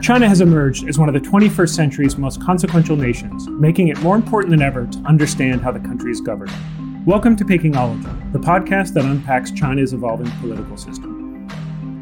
[0.00, 4.14] China has emerged as one of the 21st century's most consequential nations, making it more
[4.14, 6.52] important than ever to understand how the country is governed.
[7.04, 11.48] Welcome to Pekingology, the podcast that unpacks China's evolving political system.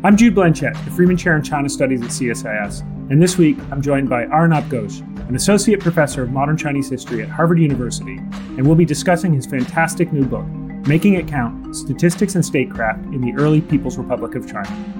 [0.04, 3.80] I'm Jude Blanchette, the Freeman Chair in China Studies at CSIS, and this week I'm
[3.80, 8.66] joined by Arnab Ghosh, an associate professor of modern Chinese history at Harvard University, and
[8.66, 10.44] we'll be discussing his fantastic new book,
[10.86, 14.95] Making It Count Statistics and Statecraft in the Early People's Republic of China.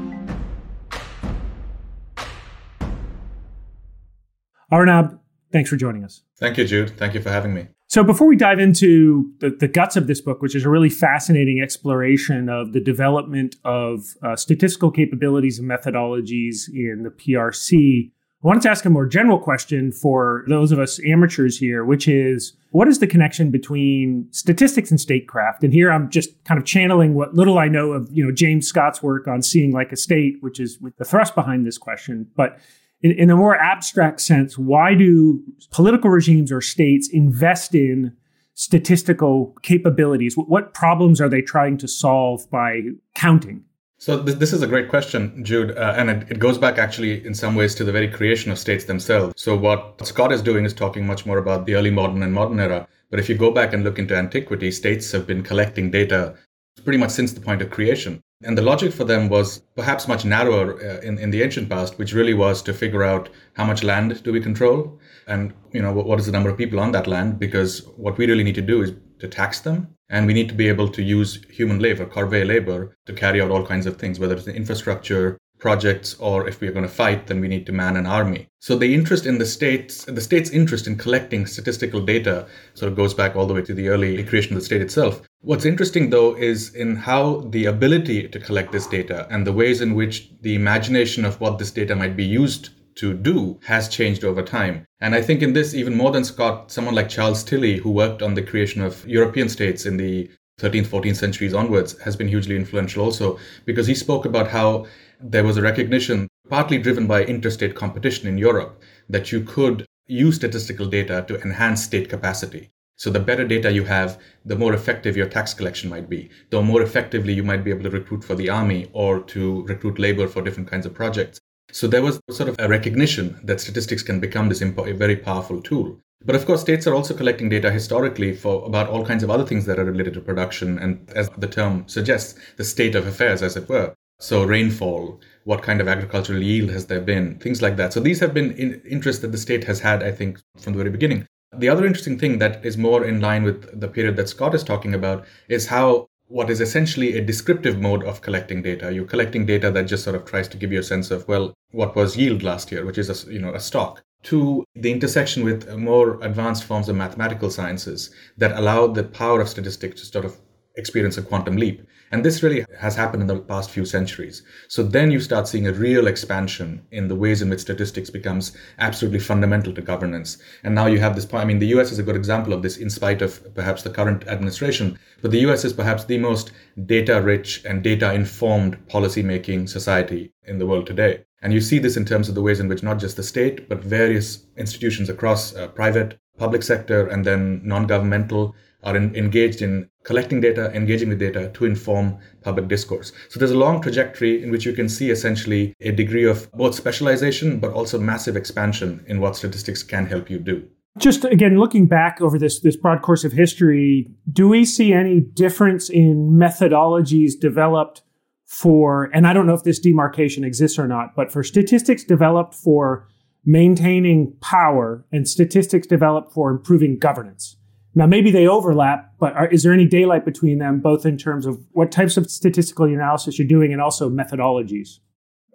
[4.71, 5.19] Arnab,
[5.53, 6.23] thanks for joining us.
[6.39, 6.97] Thank you, Jude.
[6.99, 7.69] Thank you for having me.
[7.89, 10.91] So, before we dive into the, the guts of this book, which is a really
[10.91, 18.11] fascinating exploration of the development of uh, statistical capabilities and methodologies in the PRC,
[18.45, 22.07] I wanted to ask a more general question for those of us amateurs here, which
[22.07, 25.65] is what is the connection between statistics and statecraft?
[25.65, 28.69] And here I'm just kind of channeling what little I know of, you know, James
[28.69, 32.29] Scott's work on seeing like a state, which is the thrust behind this question.
[32.37, 32.59] But
[33.03, 38.17] in, in a more abstract sense, why do political regimes or states invest in
[38.55, 40.35] statistical capabilities?
[40.37, 42.81] What problems are they trying to solve by
[43.15, 43.65] counting?
[43.99, 47.25] So th- this is a great question, Jude, uh, and it, it, goes back actually
[47.25, 49.35] in some ways to the very creation of states themselves.
[49.41, 52.61] So what Scott is doing is talking much more about the early modern and modern
[52.61, 52.87] era.
[53.11, 56.37] But if you go back and look into antiquity, states have been collecting data
[56.85, 58.23] pretty much since the point of creation.
[58.45, 61.99] And the logic for them was perhaps much narrower uh, in, in the ancient past,
[61.99, 65.93] which really was to figure out how much land do we control and, you know,
[65.93, 67.39] what, what is the number of people on that land?
[67.39, 69.89] Because what we really need to do is to tax them.
[70.09, 73.51] And we need to be able to use human labor, corvée labor, to carry out
[73.51, 77.41] all kinds of things, whether it's infrastructure, projects or if we're going to fight then
[77.41, 80.87] we need to man an army so the interest in the states the state's interest
[80.87, 84.55] in collecting statistical data sort of goes back all the way to the early creation
[84.55, 88.87] of the state itself what's interesting though is in how the ability to collect this
[88.87, 92.71] data and the ways in which the imagination of what this data might be used
[92.97, 94.87] to do has changed over time.
[95.01, 98.23] And I think in this, even more than Scott, someone like Charles Tilly, who worked
[98.23, 102.57] on the creation of European states in the 13th, 14th centuries onwards, has been hugely
[102.57, 104.87] influential also because he spoke about how
[105.21, 110.37] there was a recognition, partly driven by interstate competition in Europe, that you could use
[110.37, 112.71] statistical data to enhance state capacity.
[112.97, 116.31] So the better data you have, the more effective your tax collection might be.
[116.51, 119.99] The more effectively you might be able to recruit for the army or to recruit
[119.99, 121.39] labor for different kinds of projects.
[121.73, 125.61] So there was sort of a recognition that statistics can become this impo- very powerful
[125.61, 126.01] tool.
[126.25, 129.45] But of course, states are also collecting data historically for about all kinds of other
[129.45, 133.43] things that are related to production and, as the term suggests, the state of affairs,
[133.43, 133.95] as it were.
[134.19, 137.93] So rainfall, what kind of agricultural yield has there been, things like that.
[137.93, 140.79] So these have been in interests that the state has had, I think, from the
[140.79, 141.27] very beginning.
[141.53, 144.65] The other interesting thing that is more in line with the period that Scott is
[144.65, 148.93] talking about is how what is essentially a descriptive mode of collecting data.
[148.93, 151.55] You're collecting data that just sort of tries to give you a sense of, well,
[151.71, 155.45] what was yield last year, which is a, you know, a stock, to the intersection
[155.45, 160.25] with more advanced forms of mathematical sciences that allow the power of statistics to sort
[160.25, 160.37] of
[160.77, 161.87] experience a quantum leap.
[162.13, 164.43] And this really has happened in the past few centuries.
[164.69, 168.57] So then you start seeing a real expansion in the ways in which statistics becomes
[168.79, 170.39] absolutely fundamental to governance.
[170.63, 171.43] And now you have this point.
[171.43, 173.91] I mean, the US is a good example of this in spite of perhaps the
[173.91, 174.99] current administration.
[175.21, 176.53] But the US is perhaps the most
[176.85, 181.25] data rich and data informed policy making society in the world today.
[181.43, 183.69] And you see this in terms of the ways in which not just the state,
[183.69, 189.63] but various institutions across uh, private, public sector, and then non governmental are in, engaged
[189.63, 193.13] in collecting data, engaging with data to inform public discourse.
[193.29, 196.77] So there's a long trajectory in which you can see essentially a degree of both
[196.77, 200.67] specialization, but also massive expansion in what statistics can help you do.
[200.99, 205.21] Just again, looking back over this, this broad course of history, do we see any
[205.21, 208.03] difference in methodologies developed
[208.47, 212.55] for, and I don't know if this demarcation exists or not, but for statistics developed
[212.55, 213.09] for
[213.45, 217.57] maintaining power and statistics developed for improving governance?
[217.97, 221.47] Now, maybe they overlap, but are, is there any daylight between them, both in terms
[221.47, 224.99] of what types of statistical analysis you're doing and also methodologies?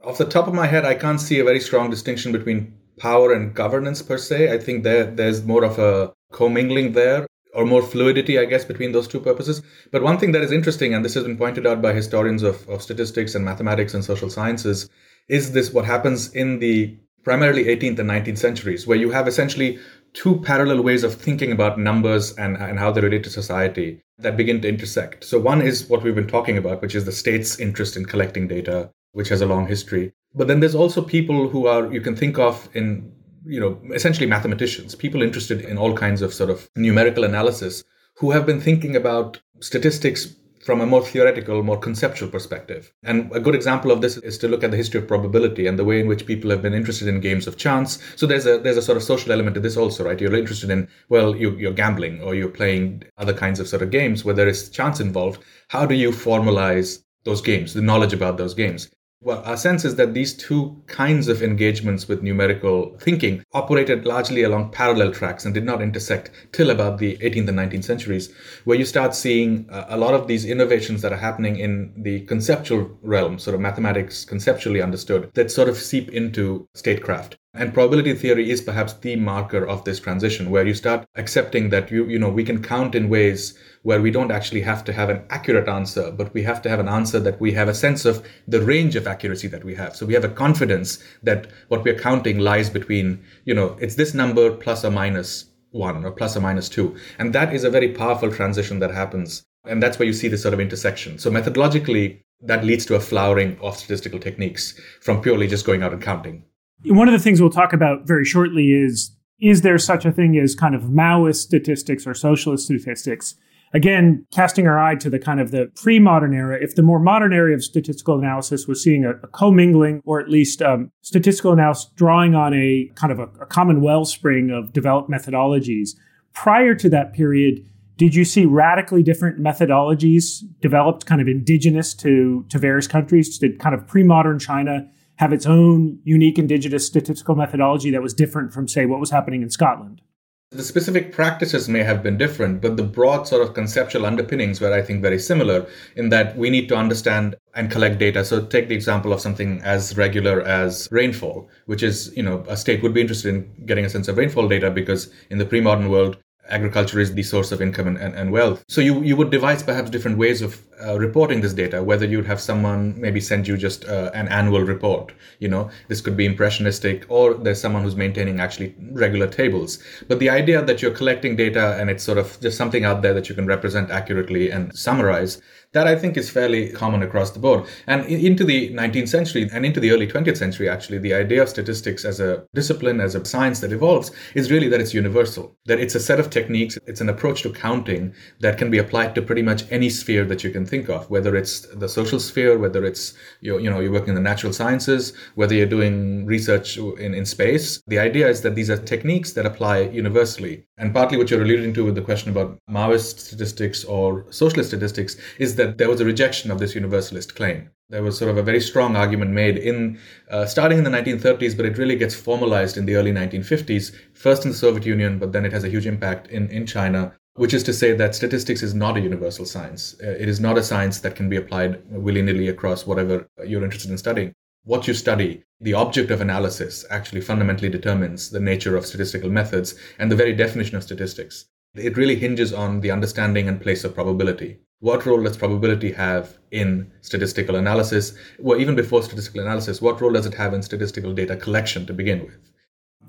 [0.04, 3.32] Off the top of my head, I can't see a very strong distinction between power
[3.32, 4.52] and governance per se.
[4.52, 8.92] I think there there's more of a commingling there or more fluidity, I guess, between
[8.92, 9.62] those two purposes.
[9.92, 12.68] But one thing that is interesting, and this has been pointed out by historians of,
[12.68, 14.90] of statistics and mathematics and social sciences,
[15.28, 19.80] is this what happens in the primarily 18th and 19th centuries, where you have essentially
[20.14, 24.38] two parallel ways of thinking about numbers and, and how they relate to society that
[24.38, 25.24] begin to intersect.
[25.24, 28.48] So, one is what we've been talking about, which is the state's interest in collecting
[28.48, 30.14] data, which has a long history.
[30.34, 33.12] But then there's also people who are, you can think of in,
[33.46, 37.84] you know, essentially mathematicians, people interested in all kinds of sort of numerical analysis
[38.16, 42.94] who have been thinking about statistics from a more theoretical, more conceptual perspective.
[43.04, 45.78] And a good example of this is to look at the history of probability and
[45.78, 48.00] the way in which people have been interested in games of chance.
[48.16, 50.20] So there's a there's a sort of social element to this also, right?
[50.20, 53.92] You're interested in well, you, you're gambling or you're playing other kinds of sort of
[53.92, 55.44] games where there is chance involved.
[55.70, 58.90] How do you formalize those games, the knowledge about those games?
[59.24, 64.42] Well, our sense is that these two kinds of engagements with numerical thinking operated largely
[64.42, 68.34] along parallel tracks and did not intersect till about the 18th and 19th centuries,
[68.64, 72.22] where you start seeing uh, a lot of these innovations that are happening in the
[72.22, 77.38] conceptual realm, sort of mathematics conceptually understood, that sort of seep into statecraft.
[77.54, 81.92] And probability theory is perhaps the marker of this transition, where you start accepting that
[81.92, 85.10] you, you know, we can count in ways where we don't actually have to have
[85.10, 88.06] an accurate answer, but we have to have an answer that we have a sense
[88.06, 89.98] of the range of accuracy that we have.
[89.98, 94.14] So we have a confidence that what we're counting lies between, you know, it's this
[94.14, 96.96] number plus or minus one or plus or minus two.
[97.20, 99.44] And that is a very powerful transition that happens.
[99.66, 101.18] And that's where you see this sort of intersection.
[101.18, 105.92] So methodologically, that leads to a flowering of statistical techniques from purely just going out
[105.92, 106.46] and counting.
[106.86, 110.38] One of the things we'll talk about very shortly is is there such a thing
[110.38, 113.36] as kind of Maoist statistics or socialist statistics?
[113.74, 117.34] again, casting our eye to the kind of the pre-modern era, if the more modern
[117.34, 121.90] area of statistical analysis was seeing a, a commingling or at least um, statistical analysis
[121.96, 125.92] drawing on a kind of a, a common wellspring of developed methodologies,
[126.34, 127.66] prior to that period,
[127.98, 133.38] did you see radically different methodologies developed kind of indigenous to, to various countries?
[133.38, 134.90] Did kind of pre-modern China
[135.22, 139.44] have its own unique indigenous statistical methodology that was different from, say, what was happening
[139.44, 140.02] in Scotland?
[140.50, 144.74] The specific practices may have been different, but the broad sort of conceptual underpinnings were,
[144.74, 148.26] I think, very similar in that we need to understand and collect data.
[148.26, 152.58] So take the example of something as regular as rainfall, which is, you know, a
[152.58, 155.90] state would be interested in getting a sense of rainfall data because in the pre-modern
[155.92, 156.18] world,
[156.52, 158.64] agriculture is the source of income and, and, and, wealth.
[158.68, 162.26] So you, you would devise perhaps different ways of uh, reporting this data, whether you'd
[162.26, 165.12] have someone maybe send you just uh, an annual report.
[165.40, 169.80] You know, this could be impressionistic, or there's someone who's maintaining actually regular tables.
[170.08, 173.14] But the idea that you're collecting data and it's sort of just something out there
[173.14, 175.42] that you can represent accurately and summarize
[175.74, 177.66] that I think is fairly common across the board.
[177.88, 181.50] And into the 19th century and into the early 20th century, actually, the idea of
[181.50, 185.80] statistics as a discipline, as a science that evolves, is really that it's universal, that
[185.80, 189.22] it's a set of techniques, it's an approach to counting that can be applied to
[189.22, 192.86] pretty much any sphere that you can think of, whether it's the social sphere, whether
[192.86, 197.14] it's you're, you know you're working in the natural sciences, whether you're doing research in,
[197.14, 197.82] in space.
[197.88, 200.66] The idea is that these are techniques that apply universally.
[200.78, 205.16] And partly what you're alluding to with the question about Maoist statistics or socialist statistics
[205.38, 207.70] is that there was a rejection of this universalist claim.
[207.90, 210.00] There was sort of a very strong argument made in
[210.30, 214.46] uh, starting in the 1930s, but it really gets formalized in the early 1950s, first
[214.46, 217.54] in the Soviet Union, but then it has a huge impact in, in China, which
[217.54, 219.96] is to say that statistics is not a universal science.
[220.02, 223.64] Uh, it is not a science that can be applied willy nilly across whatever you're
[223.64, 224.34] interested in studying.
[224.64, 229.76] What you study, the object of analysis, actually fundamentally determines the nature of statistical methods
[229.98, 231.46] and the very definition of statistics.
[231.74, 234.60] It really hinges on the understanding and place of probability.
[234.82, 238.14] What role does probability have in statistical analysis?
[238.40, 241.94] Well, even before statistical analysis, what role does it have in statistical data collection to
[241.94, 242.52] begin with?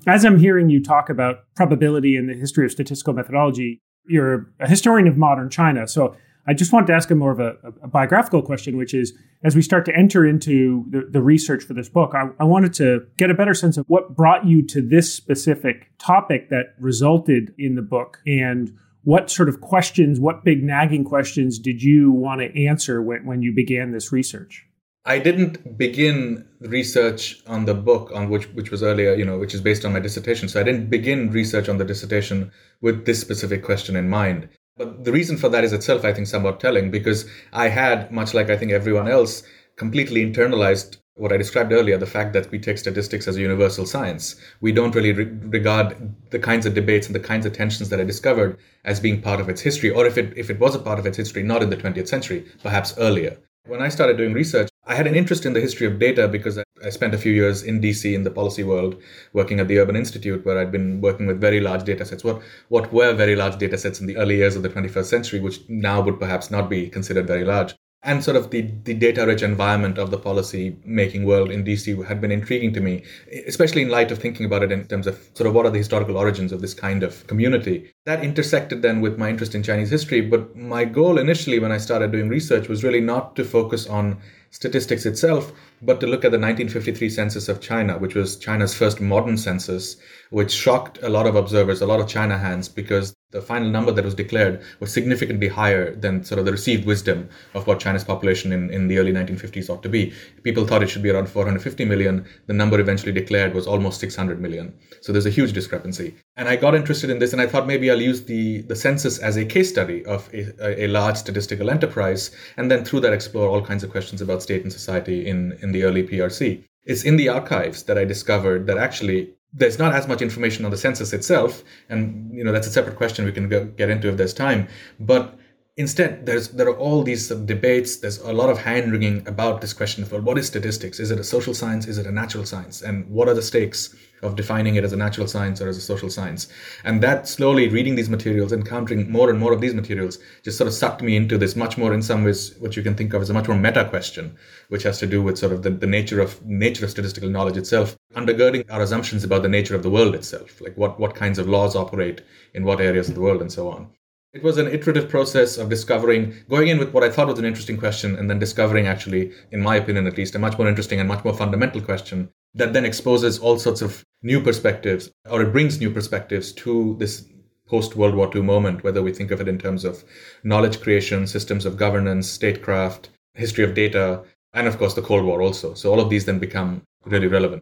[0.05, 4.69] As I'm hearing you talk about probability in the history of statistical methodology, you're a
[4.69, 5.87] historian of modern China.
[5.87, 6.15] So
[6.45, 9.55] I just want to ask a more of a, a, biographical question, which is as
[9.55, 13.07] we start to enter into the, the research for this book, I, I, wanted to
[13.17, 17.75] get a better sense of what brought you to this specific topic that resulted in
[17.75, 22.65] the book and what sort of questions, what big nagging questions did you want to
[22.65, 24.65] answer when, when you began this research?
[25.05, 29.53] I didn't begin research on the book on which which was earlier, you know, which
[29.53, 30.47] is based on my dissertation.
[30.47, 34.47] So I didn't begin research on the dissertation with this specific question in mind.
[34.77, 38.33] But the reason for that is itself, I think, somewhat telling because I had, much
[38.33, 39.43] like I think everyone else,
[39.75, 43.85] completely internalized what I described earlier the fact that we take statistics as a universal
[43.85, 44.35] science.
[44.61, 45.95] We don't really re- regard
[46.31, 49.39] the kinds of debates and the kinds of tensions that I discovered as being part
[49.39, 51.61] of its history, or if it, if it was a part of its history, not
[51.61, 53.37] in the 20th century, perhaps earlier.
[53.67, 56.57] When I started doing research, I had an interest in the history of data because
[56.57, 59.01] I spent a few years in DC in the policy world
[59.31, 62.23] working at the Urban Institute where I'd been working with very large data sets.
[62.23, 65.39] What, what were very large data sets in the early years of the 21st century,
[65.39, 69.25] which now would perhaps not be considered very large and sort of the, the data
[69.25, 73.03] rich environment of the policy making world in DC had been intriguing to me,
[73.47, 75.77] especially in light of thinking about it in terms of sort of what are the
[75.77, 77.93] historical origins of this kind of community.
[78.05, 80.19] That intersected then with my interest in Chinese history.
[80.19, 84.19] But my goal initially when I started doing research was really not to focus on
[84.51, 88.99] statistics itself, but to look at the 1953 census of China, which was China's first
[88.99, 89.95] modern census,
[90.29, 93.91] which shocked a lot of observers, a lot of China hands, because the final number
[93.91, 98.03] that was declared was significantly higher than sort of the received wisdom of what China's
[98.03, 100.13] population in, in the early 1950s ought to be.
[100.43, 102.25] People thought it should be around 450 million.
[102.45, 104.73] The number eventually declared was almost 600 million.
[105.01, 106.15] So there's a huge discrepancy.
[106.37, 109.17] And I got interested in this and I thought maybe I'll use the, the census
[109.17, 113.49] as a case study of a, a large statistical enterprise and then through that explore
[113.49, 116.63] all kinds of questions about state and society in, in the early PRC.
[116.85, 120.71] It's in the archives that I discovered that actually there's not as much information on
[120.71, 124.09] the census itself, and you know that's a separate question we can go, get into
[124.09, 124.67] if there's time.
[124.99, 125.37] But
[125.77, 127.97] instead, there's there are all these debates.
[127.97, 130.99] There's a lot of hand wringing about this question of well, what is statistics?
[130.99, 131.87] Is it a social science?
[131.87, 132.81] Is it a natural science?
[132.81, 133.95] And what are the stakes?
[134.23, 136.47] of defining it as a natural science or as a social science.
[136.83, 140.67] And that slowly reading these materials, encountering more and more of these materials, just sort
[140.67, 143.21] of sucked me into this much more, in some ways, what you can think of
[143.21, 144.35] as a much more meta question,
[144.69, 147.57] which has to do with sort of the, the nature of nature of statistical knowledge
[147.57, 151.37] itself, undergirding our assumptions about the nature of the world itself, like what, what kinds
[151.37, 152.21] of laws operate
[152.53, 153.89] in what areas of the world and so on.
[154.33, 157.45] It was an iterative process of discovering, going in with what I thought was an
[157.45, 160.99] interesting question, and then discovering, actually, in my opinion at least, a much more interesting
[160.99, 165.51] and much more fundamental question that then exposes all sorts of new perspectives, or it
[165.51, 167.27] brings new perspectives to this
[167.67, 170.03] post World War II moment, whether we think of it in terms of
[170.43, 174.23] knowledge creation, systems of governance, statecraft, history of data,
[174.53, 175.75] and of course the Cold War also.
[175.75, 177.61] So all of these then become really relevant.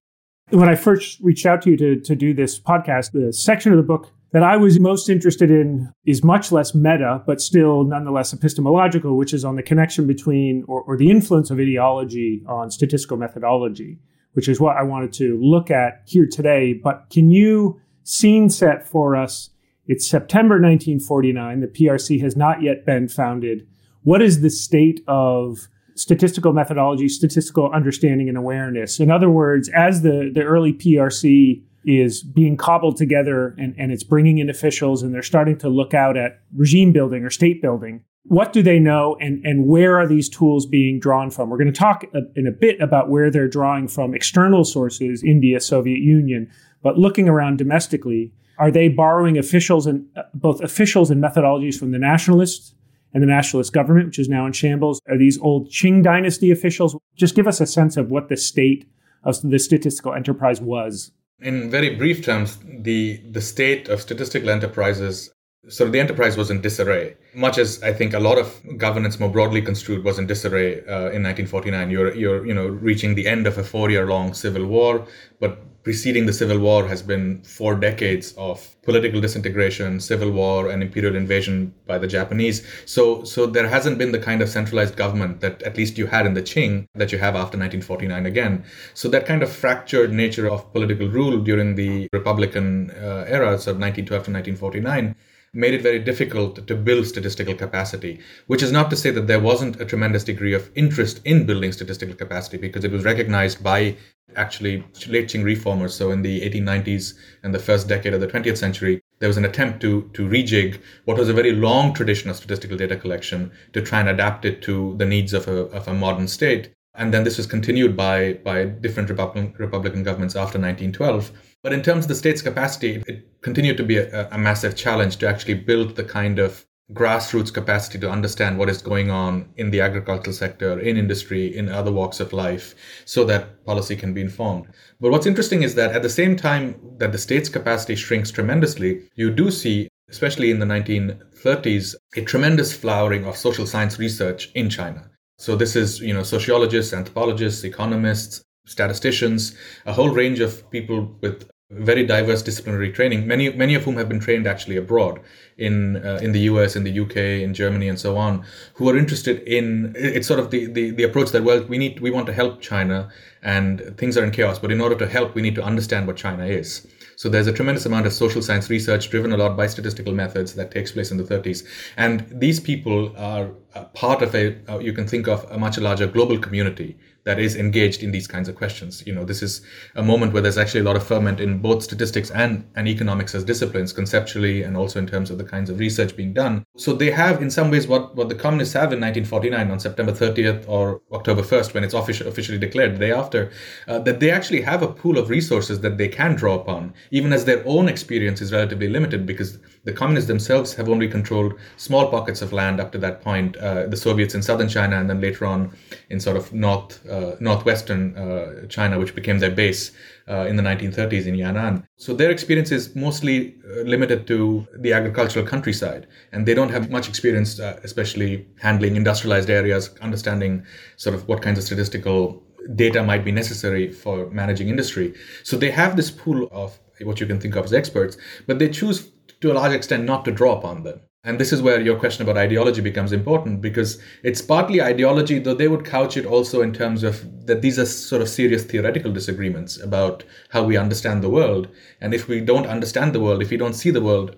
[0.50, 3.78] When I first reached out to you to, to do this podcast, the section of
[3.78, 8.34] the book that I was most interested in is much less meta, but still nonetheless
[8.34, 13.18] epistemological, which is on the connection between or, or the influence of ideology on statistical
[13.18, 14.00] methodology
[14.34, 16.74] which is what I wanted to look at here today.
[16.74, 19.50] But can you scene set for us?
[19.88, 21.60] It's September 1949.
[21.60, 23.68] The PRC has not yet been founded.
[24.04, 29.00] What is the state of statistical methodology, statistical understanding, and awareness?
[29.00, 34.04] In other words, as the, the early PRC is being cobbled together and, and it's
[34.04, 38.04] bringing in officials and they're starting to look out at regime building or state building,
[38.24, 41.50] what do they know and, and where are these tools being drawn from?
[41.50, 45.24] We're going to talk a, in a bit about where they're drawing from external sources,
[45.24, 46.50] India, Soviet Union,
[46.84, 51.92] but looking around domestically, are they borrowing officials and uh, both officials and methodologies from
[51.92, 52.76] the nationalists
[53.14, 55.02] and the nationalist government, which is now in shambles?
[55.10, 56.96] Are these old Qing dynasty officials?
[57.16, 58.88] Just give us a sense of what the state
[59.24, 61.12] of the statistical enterprise was.
[61.42, 65.32] In very brief terms, the, the state of statistical enterprises
[65.70, 69.30] so the enterprise was in disarray, much as I think a lot of governance more
[69.30, 71.92] broadly construed was in disarray uh, in 1949.
[71.92, 75.06] You're, you're, you know, reaching the end of a four-year-long civil war,
[75.40, 80.84] but preceding the civil war has been four decades of political disintegration, civil war, and
[80.84, 82.66] imperial invasion by the Japanese.
[82.86, 86.26] So, so there hasn't been the kind of centralized government that at least you had
[86.26, 88.64] in the Qing that you have after 1949 again.
[88.94, 93.74] So that kind of fractured nature of political rule during the Republican uh, era, so
[93.74, 95.16] 1912 to 1949
[95.54, 99.40] made it very difficult to build statistical capacity, which is not to say that there
[99.40, 103.96] wasn't a tremendous degree of interest in building statistical capacity because it was recognized by
[104.36, 105.94] actually late Qing reformers.
[105.94, 109.46] So in the 1890s and the first decade of the 20th century, there was an
[109.46, 113.82] attempt to, to rejig what was a very long tradition of statistical data collection to
[113.82, 116.74] try and adapt it to the needs of a, of a modern state.
[116.96, 121.32] And then this was continued by, by different Republican, Republican governments after 1912
[121.64, 125.18] but in terms of the state's capacity, it continued to be a, a massive challenge
[125.18, 129.72] to actually build the kind of grassroots capacity to understand what is going on in
[129.72, 134.22] the agricultural sector, in industry, in other walks of life, so that policy can be
[134.22, 134.68] informed.
[135.00, 139.10] But what's interesting is that at the same time that the state's capacity shrinks tremendously,
[139.16, 144.70] you do see, especially in the 1930s, a tremendous flowering of social science research in
[144.70, 145.10] China.
[145.38, 149.56] So this is, you know, sociologists, anthropologists, economists, statisticians,
[149.86, 154.10] a whole range of people with very diverse disciplinary training, many many of whom have
[154.10, 155.20] been trained actually abroad
[155.58, 158.98] in uh, in the US, in the UK, in Germany, and so on, who are
[158.98, 162.28] interested in it's sort of the, the the approach that well we need we want
[162.28, 163.10] to help China
[163.42, 166.18] and things are in chaos, but in order to help we need to understand what
[166.18, 166.88] China is.
[167.16, 170.56] So there's a tremendous amount of social science research driven a lot by statistical methods
[170.56, 173.52] that takes place in the 30s, and these people are
[173.94, 177.56] part of a uh, you can think of a much larger global community that is
[177.56, 179.04] engaged in these kinds of questions.
[179.06, 179.62] You know, this is
[179.96, 183.36] a moment where there's actually a lot of ferment in both statistics and, and economics
[183.36, 186.64] as disciplines, conceptually and also in terms of the kinds of research being done.
[186.78, 190.12] So they have, in some ways, what, what the communists have in 1949 on September
[190.12, 193.52] 30th or October 1st, when it's officially, officially declared, the day after,
[193.88, 197.34] uh, that they actually have a pool of resources that they can draw upon even
[197.34, 202.10] as their own experience is relatively limited because the communists themselves have only controlled small
[202.10, 203.58] pockets of land up to that point.
[203.58, 205.76] Uh, the Soviets in southern China, and then later on
[206.10, 209.92] in sort of north uh, northwestern uh, China, which became their base
[210.28, 211.84] uh, in the 1930s in Yan'an.
[211.98, 216.92] So their experience is mostly uh, limited to the agricultural countryside, and they don't have
[216.92, 220.64] much experience, especially handling industrialized areas, understanding
[220.98, 222.44] sort of what kinds of statistical
[222.76, 225.16] data might be necessary for managing industry.
[225.44, 228.70] So they have this pool of what you can think of as experts, but they
[228.70, 229.10] choose
[229.42, 231.02] to a large extent not to draw upon them.
[231.24, 235.54] And this is where your question about ideology becomes important because it's partly ideology, though
[235.54, 239.12] they would couch it also in terms of that these are sort of serious theoretical
[239.12, 241.68] disagreements about how we understand the world.
[242.00, 244.36] And if we don't understand the world, if we don't see the world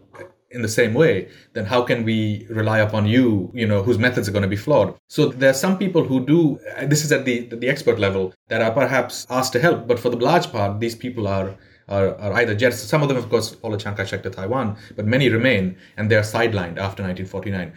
[0.51, 4.27] in the same way, then how can we rely upon you, you know, whose methods
[4.27, 4.93] are going to be flawed?
[5.07, 8.61] So there are some people who do, this is at the, the expert level, that
[8.61, 9.87] are perhaps asked to help.
[9.87, 11.55] But for the large part, these people are
[11.87, 12.79] are, are either jets.
[12.79, 16.09] Some of them, of course, follow Chiang Kai shek to Taiwan, but many remain and
[16.09, 17.73] they are sidelined after 1949.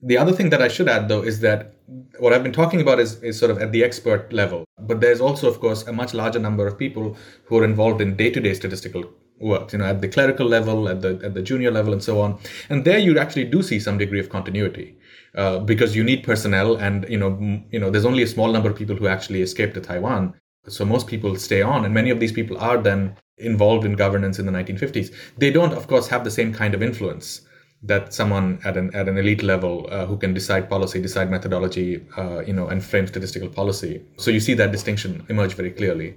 [0.00, 1.74] The other thing that I should add, though, is that
[2.20, 4.64] what I've been talking about is, is sort of at the expert level.
[4.78, 8.16] But there's also, of course, a much larger number of people who are involved in
[8.16, 9.04] day to day statistical
[9.40, 12.20] work, you know, at the clerical level, at the, at the junior level, and so
[12.20, 12.38] on.
[12.68, 14.96] And there you actually do see some degree of continuity.
[15.34, 17.38] Uh, because you need personnel and you know
[17.70, 20.34] you know there's only a small number of people who actually escape to Taiwan
[20.68, 24.38] so most people stay on and many of these people are then involved in governance
[24.38, 25.14] in the 1950s.
[25.36, 27.42] They don't, of course, have the same kind of influence
[27.82, 32.04] that someone at an at an elite level uh, who can decide policy, decide methodology,
[32.16, 34.02] uh, you know, and frame statistical policy.
[34.16, 36.16] So you see that distinction emerge very clearly.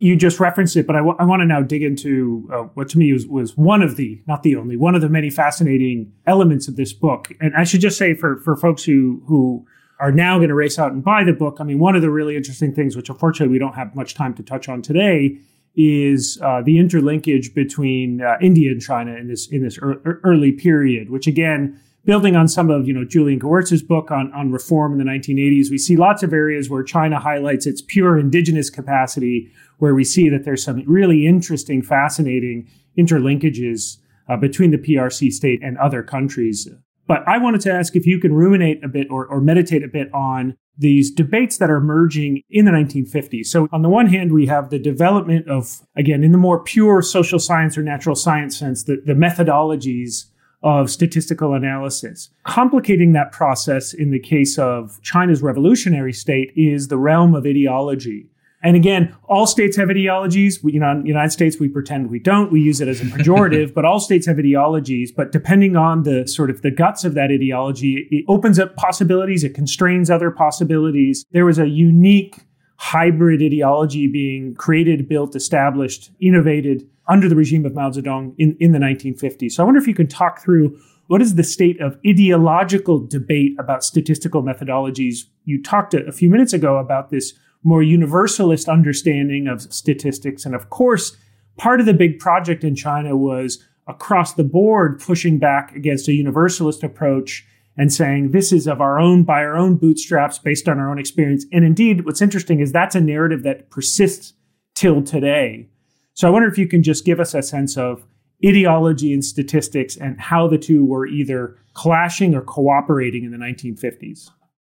[0.00, 2.88] You just referenced it, but I, w- I want to now dig into uh, what
[2.88, 6.10] to me was, was one of the, not the only, one of the many fascinating
[6.26, 7.30] elements of this book.
[7.38, 9.66] And I should just say for for folks who who
[10.00, 11.58] are now going to race out and buy the book.
[11.60, 14.34] I mean, one of the really interesting things, which unfortunately we don't have much time
[14.34, 15.38] to touch on today,
[15.76, 20.52] is uh, the interlinkage between uh, India and China in this in this er- early
[20.52, 24.92] period, which again, building on some of you know Julian Gewirtz's book on on reform
[24.92, 29.50] in the 1980s, we see lots of areas where China highlights its pure indigenous capacity,
[29.78, 35.60] where we see that there's some really interesting, fascinating interlinkages uh, between the PRC state
[35.62, 36.68] and other countries.
[37.10, 39.88] But I wanted to ask if you can ruminate a bit or, or meditate a
[39.88, 43.46] bit on these debates that are emerging in the 1950s.
[43.46, 47.02] So, on the one hand, we have the development of, again, in the more pure
[47.02, 50.26] social science or natural science sense, the, the methodologies
[50.62, 52.30] of statistical analysis.
[52.44, 58.28] Complicating that process in the case of China's revolutionary state is the realm of ideology.
[58.62, 60.62] And again, all states have ideologies.
[60.62, 62.52] We, you know, in the United States, we pretend we don't.
[62.52, 65.12] We use it as a pejorative, but all states have ideologies.
[65.12, 69.44] But depending on the sort of the guts of that ideology, it opens up possibilities.
[69.44, 71.24] It constrains other possibilities.
[71.32, 72.44] There was a unique
[72.76, 78.72] hybrid ideology being created, built, established, innovated under the regime of Mao Zedong in, in
[78.72, 79.52] the 1950s.
[79.52, 83.56] So I wonder if you can talk through what is the state of ideological debate
[83.58, 85.24] about statistical methodologies?
[85.44, 90.44] You talked a, a few minutes ago about this more universalist understanding of statistics.
[90.44, 91.16] And of course,
[91.56, 96.12] part of the big project in China was across the board pushing back against a
[96.12, 97.44] universalist approach
[97.76, 100.98] and saying this is of our own by our own bootstraps based on our own
[100.98, 101.44] experience.
[101.52, 104.34] And indeed, what's interesting is that's a narrative that persists
[104.74, 105.68] till today.
[106.14, 108.04] So I wonder if you can just give us a sense of
[108.44, 114.30] ideology and statistics and how the two were either clashing or cooperating in the 1950s.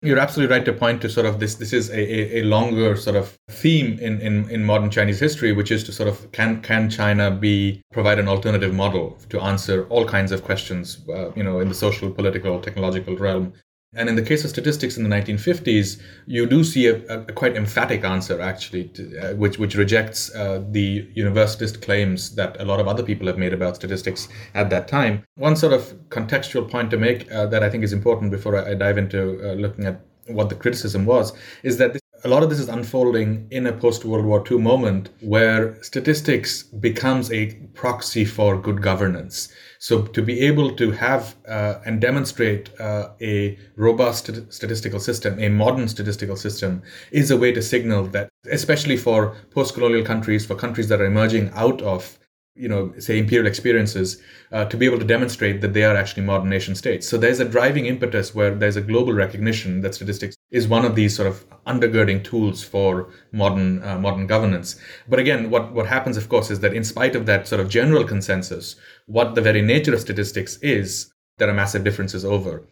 [0.06, 1.56] You're absolutely right to point to sort of this.
[1.56, 5.72] This is a, a, longer sort of theme in, in, in modern Chinese history, which
[5.72, 10.06] is to sort of can can China be provide an alternative model to answer all
[10.06, 13.52] kinds of questions, uh, you know, in the social, political, technological realm.
[13.96, 17.56] And in the case of statistics in the 1950s, you do see a, a quite
[17.56, 22.78] emphatic answer, actually, to, uh, which, which rejects uh, the universalist claims that a lot
[22.78, 25.24] of other people have made about statistics at that time.
[25.36, 28.74] One sort of contextual point to make uh, that I think is important before I,
[28.74, 31.32] dive into uh, looking at what the criticism was
[31.62, 34.58] is that this, a lot of this is unfolding in a post World War II
[34.58, 39.48] moment where statistics becomes a proxy for good governance.
[39.86, 45.48] So to be able to have uh, and demonstrate uh, a robust statistical system, a
[45.48, 50.88] modern statistical system, is a way to signal that, especially for post-colonial countries, for countries
[50.88, 52.18] that are emerging out of
[52.56, 54.20] you know, say imperial experiences,
[54.50, 57.06] uh, to be able to demonstrate that they are actually modern nation states.
[57.06, 60.94] So there's a driving impetus where there's a global recognition that statistics is one of
[60.94, 64.80] these sort of undergirding tools for modern uh, modern governance.
[65.08, 67.68] But again, what what happens, of course, is that in spite of that sort of
[67.68, 72.66] general consensus, what the very nature of statistics is, there are massive differences over.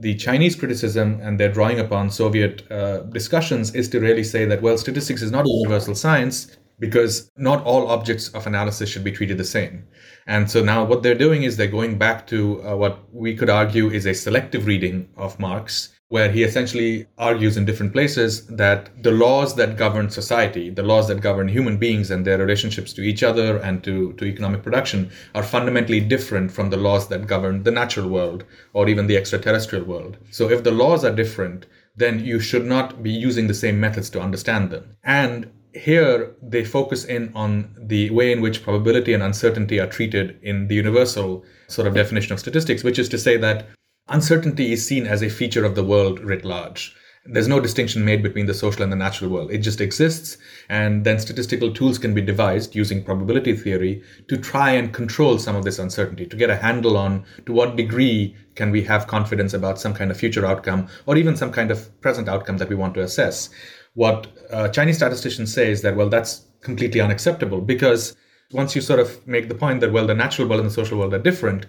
[0.00, 4.62] The Chinese criticism and their drawing upon Soviet uh, discussions is to really say that
[4.62, 9.12] well, statistics is not a universal science because not all objects of analysis should be
[9.12, 9.86] treated the same.
[10.26, 13.48] And so now what they're doing is they're going back to uh, what we could
[13.48, 18.90] argue is a selective reading of Marx, where he essentially argues in different places that
[19.02, 23.02] the laws that govern society, the laws that govern human beings and their relationships to
[23.02, 27.64] each other and to, to economic production are fundamentally different from the laws that govern
[27.64, 30.16] the natural world or even the extraterrestrial world.
[30.30, 31.66] So if the laws are different,
[31.96, 34.96] then you should not be using the same methods to understand them.
[35.02, 40.38] And here they focus in on the way in which probability and uncertainty are treated
[40.42, 43.66] in the universal sort of definition of statistics, which is to say that
[44.08, 46.94] uncertainty is seen as a feature of the world writ large.
[47.28, 49.50] There's no distinction made between the social and the natural world.
[49.50, 50.38] It just exists,
[50.68, 55.56] and then statistical tools can be devised using probability theory to try and control some
[55.56, 59.54] of this uncertainty, to get a handle on to what degree can we have confidence
[59.54, 62.76] about some kind of future outcome or even some kind of present outcome that we
[62.76, 63.50] want to assess
[63.96, 68.14] what uh, Chinese statisticians say is that, well, that's completely unacceptable because
[68.52, 70.98] once you sort of make the point that, well, the natural world and the social
[70.98, 71.64] world are different,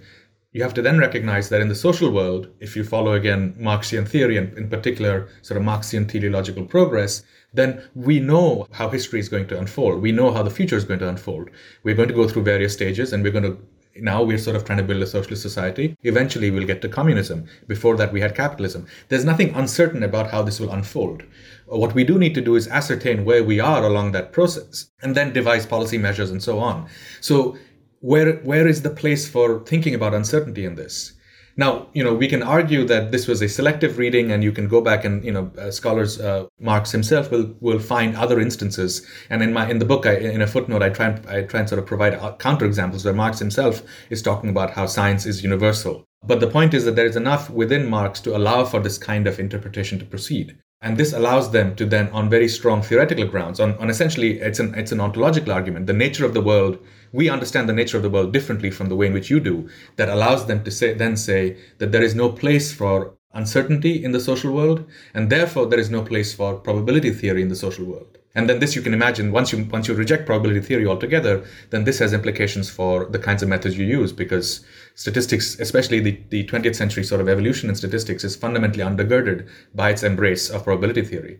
[0.57, 4.07] you have to then recognize that in the social world, if you follow again Marxian
[4.07, 7.21] theory and in particular sort of Marxian teleological progress,
[7.53, 10.01] then we know how history is going to unfold.
[10.01, 11.51] We know how the future is going to unfold.
[11.83, 13.59] We're going to go through various stages and we're going to
[13.99, 15.95] now we're sort of trying to build a socialist society.
[16.03, 17.47] Eventually, we'll get to communism.
[17.67, 18.85] Before that, we had capitalism.
[19.09, 21.23] There's nothing uncertain about how this will unfold.
[21.65, 25.15] What we do need to do is ascertain where we are along that process and
[25.15, 26.87] then devise policy measures and so on.
[27.21, 27.57] So,
[27.99, 31.13] where, where is the place for thinking about uncertainty in this?
[31.59, 34.67] Now, you know, we can argue that this was a selective reading, and you can
[34.67, 39.03] go back and, you know, uh, scholars, uh, Marx himself will will find other instances.
[39.31, 41.61] And in my in the book, I, in a footnote, I try and I try
[41.61, 43.81] and sort of provide counterexamples where Marx himself
[44.11, 46.05] is talking about how science is universal.
[46.23, 49.25] But the point is that there is enough within Marx to allow for this kind
[49.25, 50.57] of interpretation to proceed.
[50.81, 54.59] And this allows them to then, on very strong theoretical grounds, on, on essentially it's
[54.59, 55.87] an it's an ontological argument.
[55.87, 56.77] The nature of the world,
[57.11, 59.69] we understand the nature of the world differently from the way in which you do.
[59.95, 64.11] That allows them to say then say that there is no place for uncertainty in
[64.11, 67.85] the social world, and therefore there is no place for probability theory in the social
[67.85, 68.17] world.
[68.35, 71.85] And then this you can imagine once you once you reject probability theory altogether, then
[71.85, 76.43] this has implications for the kinds of methods you use because statistics, especially the, the
[76.45, 81.01] 20th century sort of evolution in statistics, is fundamentally undergirded by its embrace of probability
[81.01, 81.39] theory.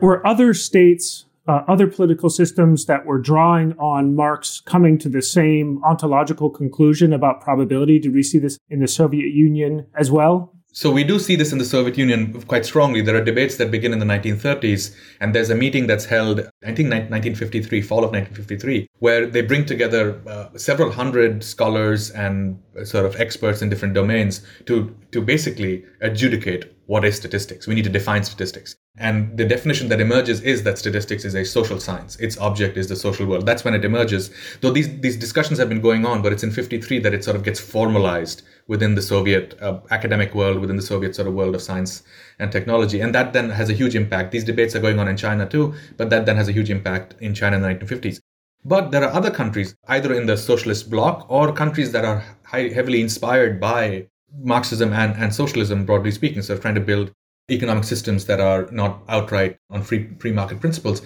[0.00, 5.22] Were other states, uh, other political systems that were drawing on Marx coming to the
[5.22, 7.98] same ontological conclusion about probability?
[7.98, 10.54] Did we see this in the Soviet Union as well?
[10.76, 13.00] So we do see this in the Soviet Union quite strongly.
[13.00, 16.74] There are debates that begin in the 1930s, and there's a meeting that's held, I
[16.74, 22.84] think 1953, fall of 1953, where they bring together uh, several hundred scholars and uh,
[22.84, 27.68] sort of experts in different domains to to basically adjudicate what is statistics.
[27.68, 28.74] We need to define statistics.
[28.98, 32.16] And the definition that emerges is that statistics is a social science.
[32.16, 33.46] Its object is the social world.
[33.46, 34.30] That's when it emerges.
[34.60, 37.36] Though these, these discussions have been going on, but it's in 53 that it sort
[37.36, 41.54] of gets formalized within the Soviet uh, academic world, within the Soviet sort of world
[41.54, 42.02] of science
[42.38, 43.00] and technology.
[43.00, 44.32] And that then has a huge impact.
[44.32, 47.14] These debates are going on in China too, but that then has a huge impact
[47.20, 48.20] in China in the 1950s.
[48.64, 52.68] But there are other countries, either in the socialist bloc or countries that are high,
[52.68, 57.12] heavily inspired by Marxism and, and socialism, broadly speaking, so trying to build
[57.50, 61.02] economic systems that are not outright on free free market principles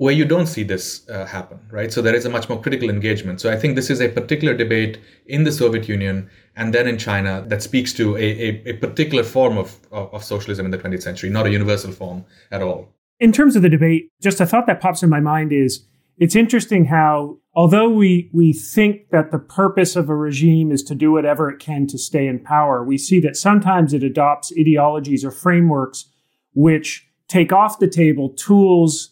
[0.00, 1.92] where you don't see this uh, happen right?
[1.92, 3.40] So there is a much more critical engagement.
[3.40, 6.96] So i think this is a particular debate in the soviet union and then in
[6.98, 10.78] china that speaks to a, a, a particular form of, of, of socialism in the
[10.78, 12.88] 20th century not a universal form at all.
[13.18, 15.86] In terms of the debate just a thought that pops in my mind is
[16.16, 20.94] it's interesting how although we we think that the purpose of a regime is to
[20.94, 25.24] do whatever it can to stay in power, we see that sometimes it adopts ideologies
[25.24, 26.06] or frameworks
[26.54, 29.09] which take off the table tools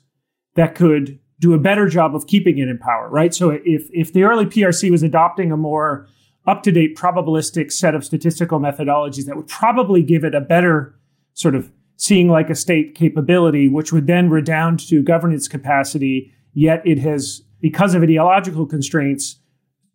[0.58, 3.34] that could do a better job of keeping it in power, right?
[3.34, 6.06] So if if the early PRC was adopting a more
[6.46, 10.98] up-to-date probabilistic set of statistical methodologies that would probably give it a better
[11.34, 16.82] sort of seeing like a state capability, which would then redound to governance capacity Yet
[16.84, 19.38] it has, because of ideological constraints,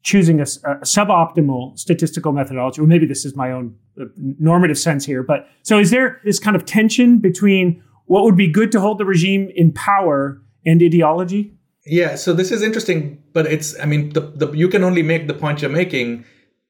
[0.02, 2.82] choosing a, a, suboptimal statistical methodology.
[2.82, 5.24] Or maybe this is my own uh, normative sense here.
[5.24, 8.98] But so is there this kind of tension between what would be good to hold
[8.98, 11.54] the regime in power and ideology?
[11.86, 15.28] Yeah, so this is interesting, but it's, I mean, the, the, you can only make
[15.28, 16.24] the point you're making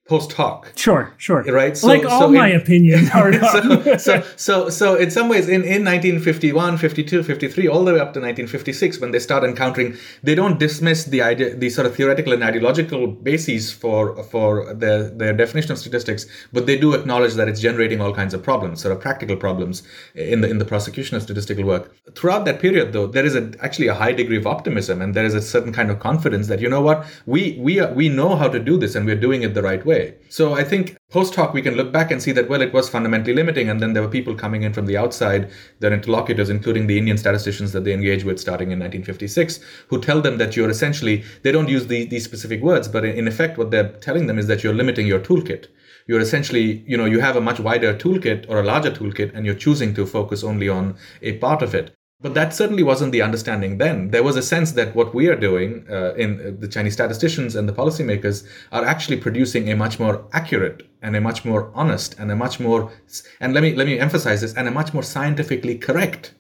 [0.06, 0.70] post hoc.
[0.76, 1.44] Sure, sure.
[1.44, 1.78] Right.
[1.78, 3.32] So, like all so my in, opinions are.
[3.34, 8.00] so, so, so, so, in some ways, in, in 1951, 52, 53, all the way
[8.00, 11.96] up to 1956, when they start encountering, they don't dismiss the idea, the sort of
[11.96, 17.36] theoretical and ideological bases for for their their definition of statistics, but they do acknowledge
[17.36, 19.84] that it's generating all kinds of problems, sort of practical problems
[20.16, 21.96] in the in the prosecution of statistical work.
[22.16, 25.26] Throughout that period, though, there is a, actually a high degree of optimism, and there
[25.26, 28.36] is a certain kind of confidence that you know what, we we are, we know
[28.36, 30.16] how to do this, and we're doing it the right way way.
[30.30, 32.90] So I think post hoc we can look back and see that well it was
[32.90, 36.88] fundamentally limiting and then there were people coming in from the outside their interlocutors including
[36.88, 40.72] the indian statisticians that they engage with starting in 1956 who tell them that you're
[40.72, 44.40] essentially they don't use the, these specific words but in effect what they're telling them
[44.40, 45.68] is that you're limiting your toolkit
[46.08, 49.46] you're essentially you know you have a much wider toolkit or a larger toolkit and
[49.46, 53.22] you're choosing to focus only on a part of it but that certainly wasn't the
[53.22, 54.12] understanding then.
[54.12, 57.56] There was a sense that what we are doing uh, in uh, the Chinese statisticians
[57.56, 62.18] and the policymakers are actually producing a much more accurate and a much more honest
[62.20, 62.92] and a much more
[63.42, 66.34] and let me let me emphasize this and a much more scientifically correct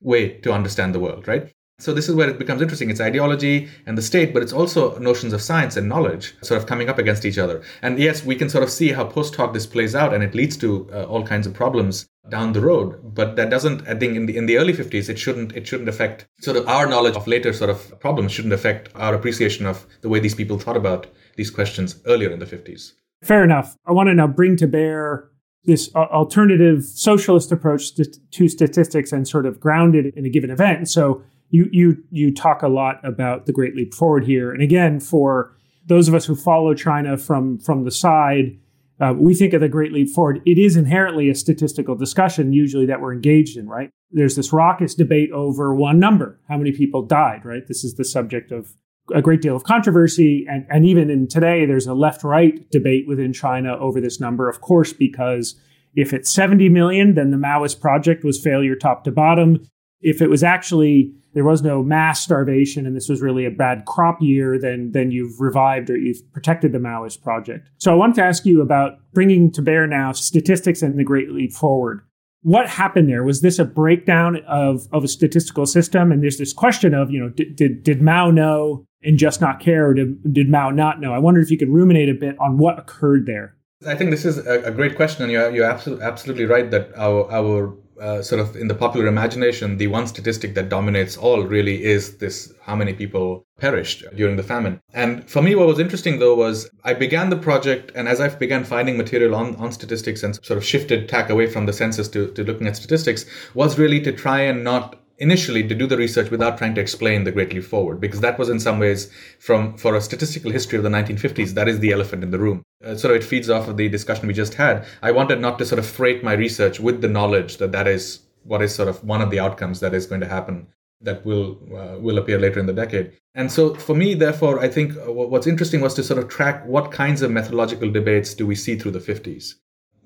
[0.00, 1.52] way to understand the world, right?
[1.80, 2.90] So this is where it becomes interesting.
[2.90, 6.66] It's ideology and the state, but it's also notions of science and knowledge sort of
[6.66, 7.62] coming up against each other.
[7.82, 10.34] And yes, we can sort of see how post hoc this plays out, and it
[10.34, 13.14] leads to uh, all kinds of problems down the road.
[13.14, 15.88] But that doesn't, I think, in the in the early 50s, it shouldn't it shouldn't
[15.88, 19.86] affect sort of our knowledge of later sort of problems shouldn't affect our appreciation of
[20.00, 22.94] the way these people thought about these questions earlier in the 50s.
[23.22, 23.76] Fair enough.
[23.86, 25.30] I want to now bring to bear
[25.64, 30.88] this alternative socialist approach to statistics and sort of grounded in a given event.
[30.88, 35.00] So you you you talk a lot about the Great Leap Forward here, and again,
[35.00, 35.56] for
[35.86, 38.58] those of us who follow China from from the side,
[39.00, 40.42] uh, we think of the Great Leap Forward.
[40.44, 43.68] It is inherently a statistical discussion, usually that we're engaged in.
[43.68, 43.90] Right?
[44.10, 47.44] There's this raucous debate over one number: how many people died.
[47.44, 47.66] Right?
[47.66, 48.74] This is the subject of
[49.14, 53.32] a great deal of controversy, and and even in today, there's a left-right debate within
[53.32, 54.48] China over this number.
[54.48, 55.58] Of course, because
[55.94, 59.66] if it's 70 million, then the Maoist project was failure top to bottom.
[60.00, 63.84] If it was actually there was no mass starvation and this was really a bad
[63.86, 67.68] crop year, then, then you've revived or you've protected the Maoist project.
[67.78, 71.30] So I wanted to ask you about bringing to bear now statistics and the Great
[71.30, 72.00] Leap Forward.
[72.42, 73.24] What happened there?
[73.24, 76.12] Was this a breakdown of, of a statistical system?
[76.12, 79.60] And there's this question of, you know, did, did, did Mao know and just not
[79.60, 81.12] care, or did, did Mao not know?
[81.12, 83.56] I wonder if you could ruminate a bit on what occurred there.
[83.86, 86.90] I think this is a, a great question, and you're, you're absolutely, absolutely right that
[86.96, 91.42] our, our uh, sort of in the popular imagination, the one statistic that dominates all
[91.42, 94.80] really is this how many people perished during the famine.
[94.94, 98.28] And for me, what was interesting though was I began the project, and as I
[98.28, 102.08] began finding material on, on statistics and sort of shifted tack away from the census
[102.08, 105.96] to, to looking at statistics, was really to try and not initially to do the
[105.96, 109.10] research without trying to explain the Great Leap Forward, because that was in some ways
[109.38, 112.62] from for a statistical history of the 1950s, that is the elephant in the room.
[112.84, 114.86] Uh, of it feeds off of the discussion we just had.
[115.02, 118.20] I wanted not to sort of freight my research with the knowledge that that is
[118.44, 120.68] what is sort of one of the outcomes that is going to happen
[121.00, 123.12] that will uh, will appear later in the decade.
[123.34, 126.64] And so for me, therefore, I think uh, what's interesting was to sort of track
[126.66, 129.54] what kinds of methodological debates do we see through the 50s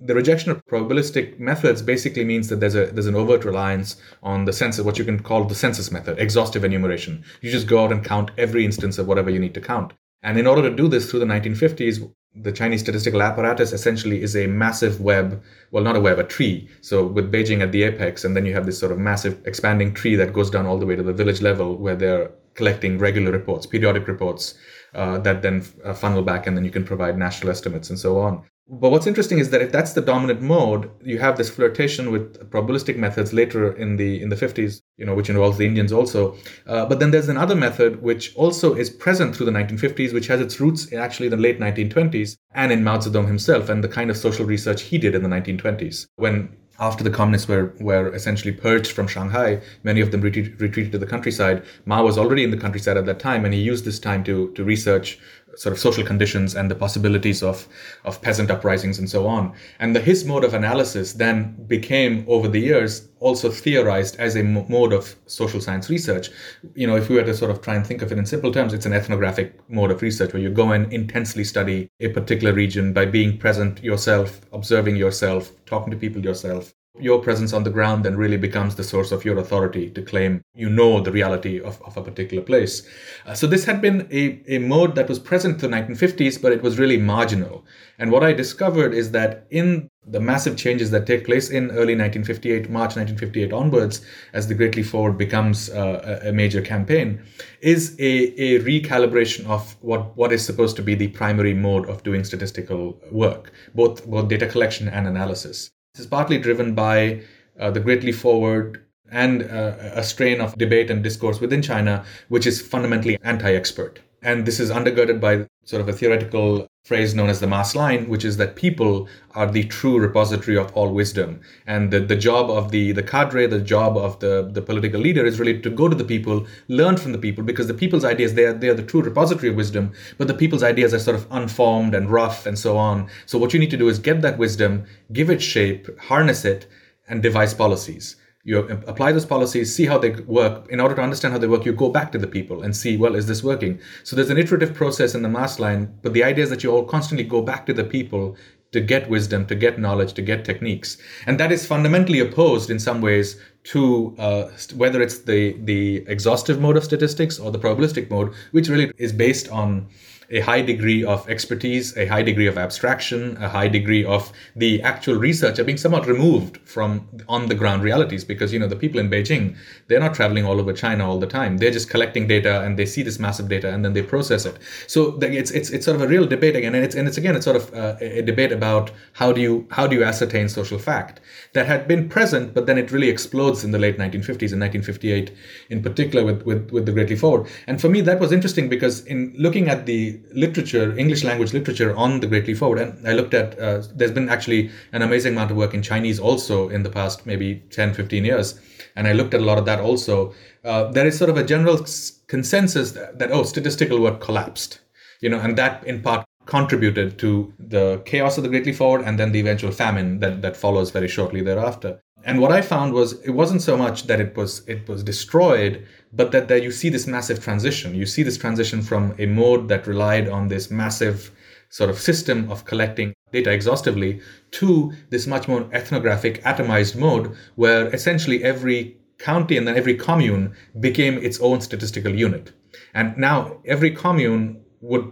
[0.05, 4.45] the rejection of probabilistic methods basically means that there's a there's an overt reliance on
[4.45, 7.25] the census, what you can call the census method, exhaustive enumeration.
[7.41, 9.93] You just go out and count every instance of whatever you need to count.
[10.23, 14.35] And in order to do this through the 1950s, the Chinese statistical apparatus essentially is
[14.37, 16.69] a massive web, well, not a web, a tree.
[16.81, 19.93] So with Beijing at the apex, and then you have this sort of massive expanding
[19.93, 23.33] tree that goes down all the way to the village level where they're collecting regular
[23.33, 24.55] reports, periodic reports
[24.95, 28.19] uh, that then uh, funnel back, and then you can provide national estimates and so
[28.19, 28.43] on.
[28.73, 32.51] But what's interesting is that if that's the dominant mode, you have this flirtation with
[32.51, 36.35] probabilistic methods later in the in the 50s, you know, which involves the Indians also.
[36.67, 40.41] Uh, but then there's another method which also is present through the 1950s, which has
[40.41, 43.89] its roots actually in actually the late 1920s and in Mao Zedong himself and the
[43.89, 48.13] kind of social research he did in the 1920s when after the communists were, were
[48.15, 51.63] essentially purged from Shanghai, many of them retreat, retreated to the countryside.
[51.85, 54.51] Mao was already in the countryside at that time, and he used this time to,
[54.55, 55.19] to research
[55.57, 57.69] sort of social conditions and the possibilities of,
[58.05, 59.53] of peasant uprisings and so on.
[59.79, 64.43] And the, his mode of analysis then became, over the years, also theorized as a
[64.43, 66.31] mode of social science research.
[66.75, 68.53] You know, if we were to sort of try and think of it in simple
[68.53, 72.53] terms, it's an ethnographic mode of research where you go and intensely study a particular
[72.53, 77.71] region by being present yourself, observing yourself, talking to people yourself, your presence on the
[77.71, 81.59] ground then really becomes the source of your authority to claim you know the reality
[81.59, 82.87] of, of a particular place.
[83.25, 86.53] Uh, so this had been a, a mode that was present in the 1950s, but
[86.53, 87.65] it was really marginal.
[87.99, 91.97] And what I discovered is that in the massive changes that take place in early
[91.97, 97.23] 1958, March 1958 onwards, as the Great Leap Forward becomes uh, a major campaign,
[97.63, 102.03] is a, a recalibration of what, what is supposed to be the primary mode of
[102.03, 105.71] doing statistical work, both, both data collection and analysis.
[105.95, 107.21] This is partly driven by
[107.61, 112.03] uh, the Great Leap Forward and uh, a strain of debate and discourse within China,
[112.29, 114.01] which is fundamentally anti expert.
[114.23, 118.09] And this is undergirded by sort of a theoretical phrase known as the mass line,
[118.09, 121.41] which is that people are the true repository of all wisdom.
[121.67, 125.25] And the, the job of the, the cadre, the job of the, the political leader
[125.25, 128.35] is really to go to the people, learn from the people, because the people's ideas,
[128.35, 131.17] they are, they are the true repository of wisdom, but the people's ideas are sort
[131.17, 133.09] of unformed and rough and so on.
[133.27, 136.67] So what you need to do is get that wisdom, give it shape, harness it,
[137.09, 140.69] and devise policies you apply those policies, see how they work.
[140.69, 142.97] In order to understand how they work, you go back to the people and see,
[142.97, 143.79] well, is this working?
[144.03, 146.73] So there's an iterative process in the mass line, but the idea is that you
[146.73, 148.37] all constantly go back to the people
[148.73, 150.97] to get wisdom, to get knowledge, to get techniques.
[151.27, 156.61] And that is fundamentally opposed in some ways to uh, whether it's the, the exhaustive
[156.61, 159.89] mode of statistics or the probabilistic mode, which really is based on
[160.33, 164.83] a high degree of expertise, a high degree of abstraction, a high degree of the
[164.83, 168.99] actual researcher being somewhat removed from on the ground realities because you know the people
[168.99, 169.55] in Beijing
[169.89, 171.59] they're not traveling all over China all the time.
[171.59, 174.59] They're just collecting data and they see this massive data and then they process it.
[174.87, 177.37] So it's it's it's sort of a real debate again, and it's and it's again
[177.37, 180.79] it's sort of uh, a debate about how do you how do you ascertain social
[180.79, 181.21] fact
[181.53, 185.31] that had been present, but then it really explodes in the late 1950s and 1958
[185.69, 187.47] in particular with with with the Great Leap Forward.
[187.67, 191.95] And for me that was interesting because in looking at the literature, English language literature
[191.97, 192.79] on the Great Leap Forward.
[192.79, 196.19] And I looked at, uh, there's been actually an amazing amount of work in Chinese
[196.19, 198.59] also in the past maybe 10, 15 years.
[198.97, 200.35] And I looked at a lot of that also.
[200.65, 201.85] Uh, there is sort of a general
[202.27, 204.81] consensus that, that, oh, statistical work collapsed,
[205.21, 209.05] you know, and that in part contributed to the chaos of the Great Leap Forward
[209.07, 212.01] and then the eventual famine that, that follows very shortly thereafter.
[212.25, 215.87] And what I found was it wasn't so much that it was it was destroyed,
[216.13, 217.95] but that, that you see this massive transition.
[217.95, 221.31] You see this transition from a mode that relied on this massive
[221.71, 224.21] sort of system of collecting data exhaustively
[224.51, 230.55] to this much more ethnographic, atomized mode where essentially every county and then every commune
[230.81, 232.53] became its own statistical unit.
[232.93, 235.11] And now every commune would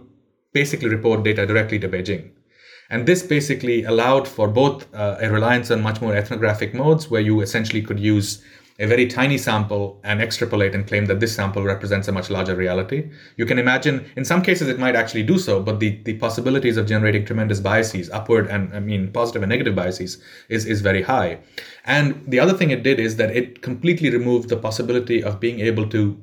[0.53, 2.31] basically report data directly to Beijing.
[2.91, 7.21] And this basically allowed for both uh, a reliance on much more ethnographic modes where
[7.21, 8.43] you essentially could use
[8.81, 12.55] a very tiny sample and extrapolate and claim that this sample represents a much larger
[12.55, 13.11] reality.
[13.37, 16.77] You can imagine, in some cases, it might actually do so, but the, the possibilities
[16.77, 21.03] of generating tremendous biases, upward and I mean positive and negative biases, is, is very
[21.03, 21.39] high.
[21.85, 25.59] And the other thing it did is that it completely removed the possibility of being
[25.59, 26.19] able to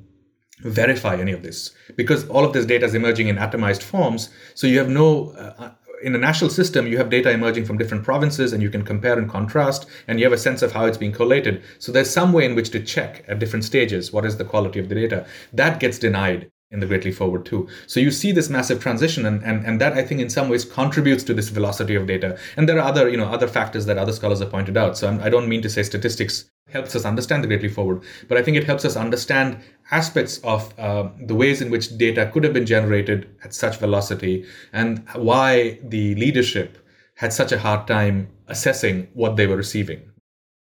[0.63, 4.31] verify any of this because all of this data is emerging in atomized forms.
[4.55, 5.71] So you have no uh,
[6.03, 9.19] in a national system, you have data emerging from different provinces and you can compare
[9.19, 11.63] and contrast and you have a sense of how it's being collated.
[11.79, 14.79] So there's some way in which to check at different stages what is the quality
[14.79, 15.27] of the data.
[15.53, 17.69] That gets denied in the Great Leap Forward too.
[17.87, 20.65] So you see this massive transition and, and, and that I think in some ways
[20.65, 22.39] contributes to this velocity of data.
[22.57, 24.99] And there are other, you know, other factors that other scholars have pointed out.
[24.99, 27.73] So I'm, I do not mean to say statistics helps us understand the Great Leap
[27.73, 29.59] Forward, but I think it helps us understand
[29.91, 34.45] aspects of uh, the ways in which data could have been generated at such velocity
[34.73, 36.79] and why the leadership
[37.17, 40.01] had such a hard time assessing what they were receiving.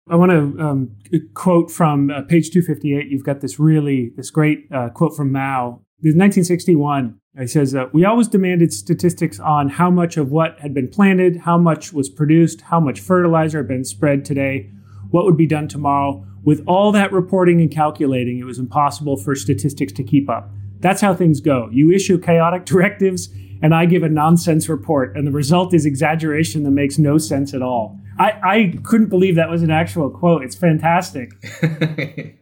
[0.09, 0.95] I want to um,
[1.33, 3.11] quote from uh, page 258.
[3.11, 5.81] You've got this really, this great uh, quote from Mao.
[6.01, 7.19] in 1961.
[7.37, 11.41] He says, uh, We always demanded statistics on how much of what had been planted,
[11.41, 14.71] how much was produced, how much fertilizer had been spread today,
[15.11, 16.25] what would be done tomorrow.
[16.43, 20.49] With all that reporting and calculating, it was impossible for statistics to keep up.
[20.79, 21.69] That's how things go.
[21.71, 23.29] You issue chaotic directives,
[23.61, 27.53] and I give a nonsense report, and the result is exaggeration that makes no sense
[27.53, 27.99] at all.
[28.19, 30.43] I, I couldn't believe that was an actual quote.
[30.43, 31.31] It's fantastic.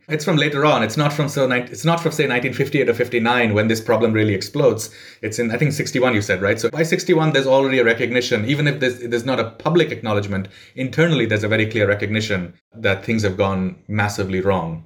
[0.07, 0.83] it's from later on.
[0.83, 4.33] It's not from so it's not from say 1958 or 59 when this problem really
[4.33, 4.93] explodes.
[5.21, 6.59] It's in I think 61 you said right.
[6.59, 10.47] So by 61 there's already a recognition, even if there's, there's not a public acknowledgement
[10.75, 11.25] internally.
[11.25, 14.85] There's a very clear recognition that things have gone massively wrong.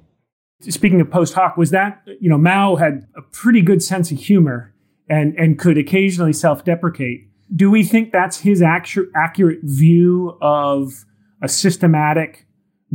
[0.62, 4.18] Speaking of post hoc, was that you know Mao had a pretty good sense of
[4.18, 4.74] humor
[5.08, 11.04] and and could occasionally self deprecate do we think that's his actu- accurate view of
[11.42, 12.46] a systematic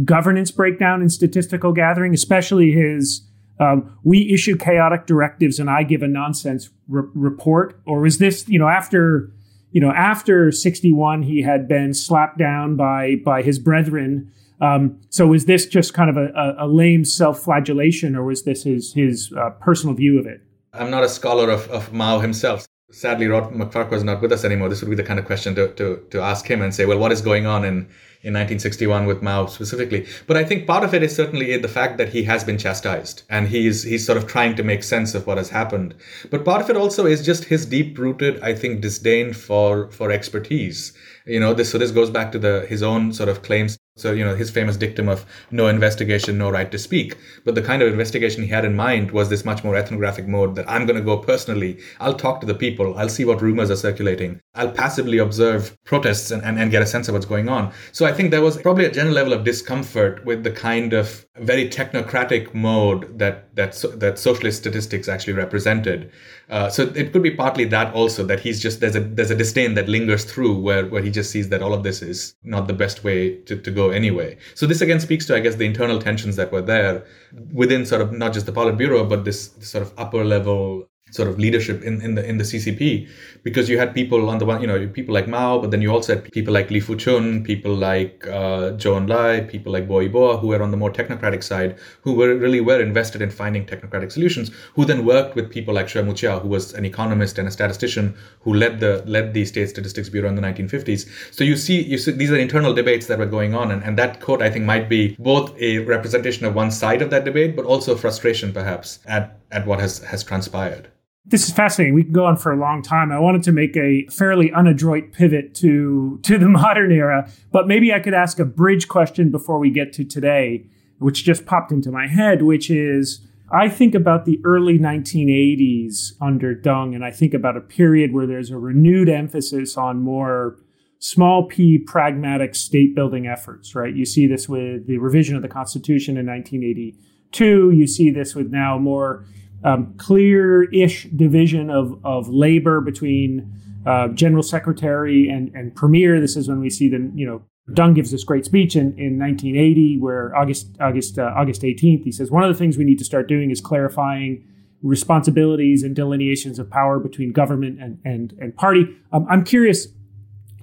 [0.04, 3.28] governance breakdown in statistical gathering, especially his
[3.60, 7.80] um, we issue chaotic directives and I give a nonsense re- report?
[7.86, 9.32] Or is this, you know, after
[9.72, 15.34] you know, after 61, he had been slapped down by by his brethren Um, so
[15.34, 19.50] is this just kind of a, a, lame self-flagellation, or was this his his uh,
[19.60, 20.40] personal view of it?
[20.74, 22.66] I'm not a scholar of, of Mao himself.
[22.92, 24.70] Sadly, Rod MacFarquhar is not with us anymore.
[24.70, 27.00] This would be the kind of question to, to, to ask him and say, well,
[27.00, 27.90] what is going on in,
[28.22, 30.06] in 1961 with Mao specifically?
[30.28, 33.24] But I think part of it is certainly the fact that he has been chastised
[33.28, 35.96] and he's, he's sort of trying to make sense of what has happened.
[36.30, 40.12] But part of it also is just his deep rooted, I think, disdain for, for
[40.12, 40.94] expertise.
[41.26, 44.12] You know, this, so this goes back to the, his own sort of claims so,
[44.12, 47.16] you know, his famous dictum of no investigation, no right to speak.
[47.46, 50.56] But the kind of investigation he had in mind was this much more ethnographic mode
[50.56, 51.80] that I'm going to go personally.
[52.02, 52.98] I'll talk to the people.
[52.98, 54.42] I'll see what rumors are circulating.
[54.54, 57.72] I'll passively observe protests and, and, and get a sense of what's going on.
[57.94, 61.25] So I think there was probably a general level of discomfort with the kind of
[61.40, 66.12] very technocratic mode that, that, that socialist statistics actually represented.
[66.50, 69.36] Uh, so it could be partly that also that he's just there's a there's a
[69.36, 72.68] disdain that lingers through where where he just sees that all of this is not
[72.68, 74.38] the best way to, to go anyway.
[74.54, 77.06] So this again speaks to I guess the internal tensions that were there
[77.52, 81.30] within sort of not just the Politburo but this, this sort of upper level sort
[81.30, 83.08] of leadership in, in the in the CCP
[83.44, 85.92] because you had people on the one you know people like Mao but then you
[85.92, 90.40] also had people like Li Fuchun people like uh, Zhou Enlai people like Bo Yibo
[90.40, 94.12] who were on the more technocratic side who were really were invested in finding technocratic
[94.12, 97.52] solutions who then worked with people like Xue Muqiao who was an economist and a
[97.52, 101.84] statistician who led the led the state statistics bureau in the 1950s so you see
[101.84, 104.50] you see these are internal debates that were going on and, and that quote I
[104.50, 108.52] think might be both a representation of one side of that debate but also frustration
[108.52, 110.90] perhaps at at what has has transpired
[111.28, 111.96] this is fascinating.
[111.96, 113.12] We can go on for a long time.
[113.12, 117.94] I wanted to make a fairly unadroit pivot to to the modern era, but maybe
[117.94, 120.66] I could ask a bridge question before we get to today,
[121.00, 126.56] which just popped into my head, which is I think about the early 1980s under
[126.56, 130.58] Deng, and I think about a period where there's a renewed emphasis on more
[131.00, 133.96] small p pragmatic state building efforts, right?
[133.96, 137.72] You see this with the revision of the Constitution in 1982.
[137.72, 139.26] You see this with now more
[139.64, 143.52] um, clear-ish division of, of labor between
[143.86, 146.20] uh, general secretary and, and premier.
[146.20, 149.18] This is when we see the, you know, Deng gives this great speech in, in
[149.18, 153.00] 1980 where August, August, uh, August 18th, he says, one of the things we need
[153.00, 154.44] to start doing is clarifying
[154.84, 158.86] responsibilities and delineations of power between government and, and, and party.
[159.12, 159.88] Um, I'm curious,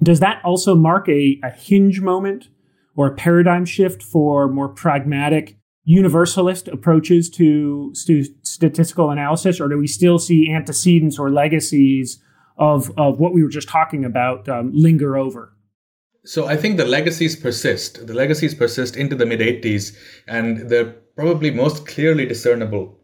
[0.01, 2.47] does that also mark a, a hinge moment
[2.95, 9.77] or a paradigm shift for more pragmatic universalist approaches to st- statistical analysis, or do
[9.77, 12.19] we still see antecedents or legacies
[12.57, 15.53] of, of what we were just talking about um, linger over?
[16.25, 18.07] So I think the legacies persist.
[18.07, 19.95] The legacies persist into the mid 80s,
[20.27, 22.97] and they're probably most clearly discernible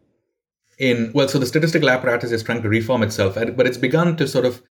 [0.78, 4.26] in, well, so the statistical apparatus is trying to reform itself, but it's begun to
[4.26, 4.62] sort of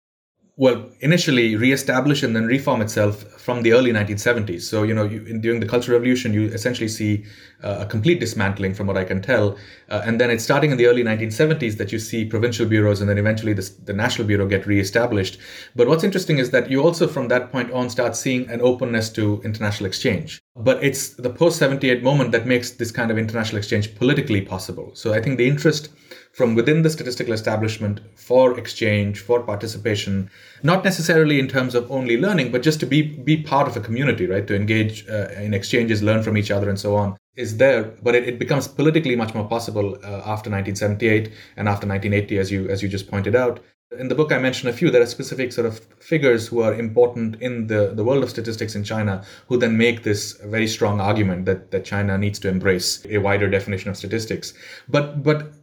[0.59, 4.63] well, initially reestablish and then reform itself from the early 1970s.
[4.63, 7.25] So, you know, you, in, during the Cultural Revolution, you essentially see
[7.63, 9.57] uh, a complete dismantling, from what I can tell.
[9.89, 13.09] Uh, and then it's starting in the early 1970s that you see provincial bureaus and
[13.09, 15.39] then eventually the, the National Bureau get reestablished.
[15.77, 19.11] But what's interesting is that you also, from that point on, start seeing an openness
[19.11, 20.41] to international exchange.
[20.57, 24.91] But it's the post 78 moment that makes this kind of international exchange politically possible.
[24.95, 25.91] So I think the interest
[26.33, 30.31] from within the statistical establishment for exchange, for participation,
[30.63, 33.81] not necessarily in terms of only learning, but just to be be part of a
[33.81, 34.47] community, right?
[34.47, 37.85] To engage uh, in exchanges, learn from each other, and so on, is there.
[38.03, 42.51] But it, it becomes politically much more possible uh, after 1978 and after 1980, as
[42.51, 43.61] you as you just pointed out.
[43.99, 44.91] In the book, I mentioned a few.
[44.91, 48.75] There are specific sort of figures who are important in the, the world of statistics
[48.75, 53.07] in China who then make this very strong argument that, that China needs to embrace
[53.09, 54.53] a wider definition of statistics.
[54.89, 55.55] But but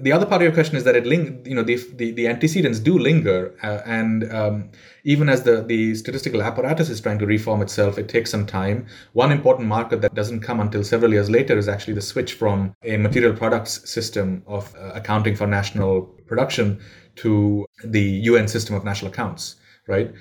[0.00, 2.26] the other part of your question is that it ling- you know the, the, the
[2.26, 4.70] antecedents do linger uh, and um,
[5.04, 8.86] even as the, the statistical apparatus is trying to reform itself it takes some time.
[9.12, 12.74] One important marker that doesn't come until several years later is actually the switch from
[12.82, 16.80] a material products system of uh, accounting for national production
[17.16, 19.56] to the un system of national accounts
[19.86, 20.12] right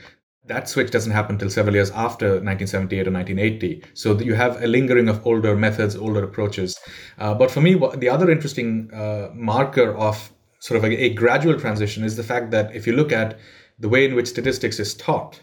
[0.49, 3.83] that switch doesn't happen until several years after 1978 or 1980.
[3.93, 6.77] So you have a lingering of older methods, older approaches.
[7.19, 11.57] Uh, but for me, the other interesting uh, marker of sort of a, a, gradual
[11.57, 13.39] transition is the fact that if you look at
[13.77, 15.39] the way in which statistics is taught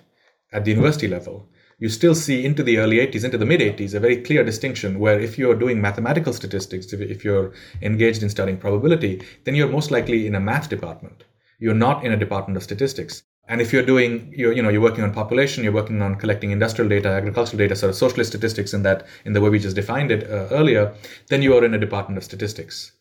[0.53, 1.49] at the university level,
[1.79, 4.99] you still see into the early 80s, into the mid 80s, a very clear distinction
[4.99, 9.93] where if you're doing mathematical statistics, if you're engaged in studying probability, then you're most
[9.93, 11.25] likely in a math department.
[11.61, 13.23] You're not in a department of statistics.
[13.49, 16.51] And if you're doing, you're, you know, you're working on population, you're working on collecting
[16.51, 19.77] industrial data, agricultural data, sort of socialist statistics in that, in the way we just
[19.77, 20.95] defined it uh, earlier,
[21.29, 22.93] then you are in a department of statistics.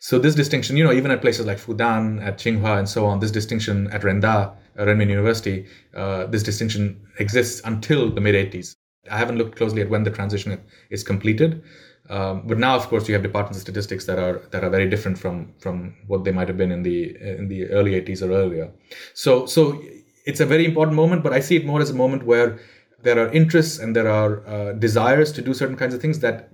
[0.00, 3.20] So this distinction, you know, even at places like Fudan, at Tsinghua, and so on,
[3.20, 8.74] this distinction at Renda, uh, Renmin University, uh, this distinction exists until the mid 80s.
[9.10, 11.62] I haven't looked closely at when the transition is completed.
[12.10, 14.88] Um, but now, of course, you have departments of statistics that are that are very
[14.88, 18.30] different from from what they might have been in the in the early 80s or
[18.32, 18.70] earlier.
[19.14, 19.82] So so
[20.26, 22.58] it's a very important moment, but I see it more as a moment where
[23.02, 26.50] there are interests and there are uh, desires to do certain kinds of things that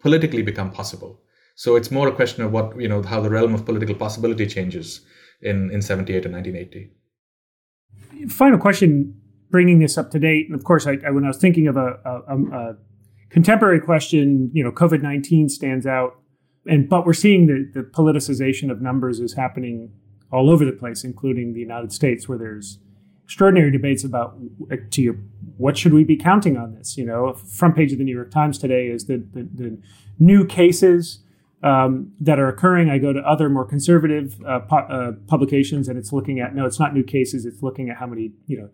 [0.00, 1.20] politically become possible.
[1.56, 4.46] So it's more a question of what you know how the realm of political possibility
[4.46, 5.00] changes
[5.40, 6.90] in in 78 and 1980.
[8.28, 9.20] Final question,
[9.50, 11.76] bringing this up to date, and of course, I, I when I was thinking of
[11.76, 12.76] a, a, a
[13.34, 16.14] contemporary question, you know, COVID nineteen stands out,
[16.66, 19.92] and but we're seeing the the politicization of numbers is happening
[20.32, 22.78] all over the place, including the United States, where there's
[23.24, 24.38] extraordinary debates about
[24.90, 25.16] to your
[25.56, 26.96] what should we be counting on this?
[26.96, 29.78] You know front page of the new york times today is the, the, the
[30.18, 31.24] new cases
[31.64, 32.88] um, that are occurring.
[32.88, 36.66] I go to other more conservative uh, pu- uh, publications and it's looking at no
[36.66, 38.68] it's not new cases it's looking at how many you know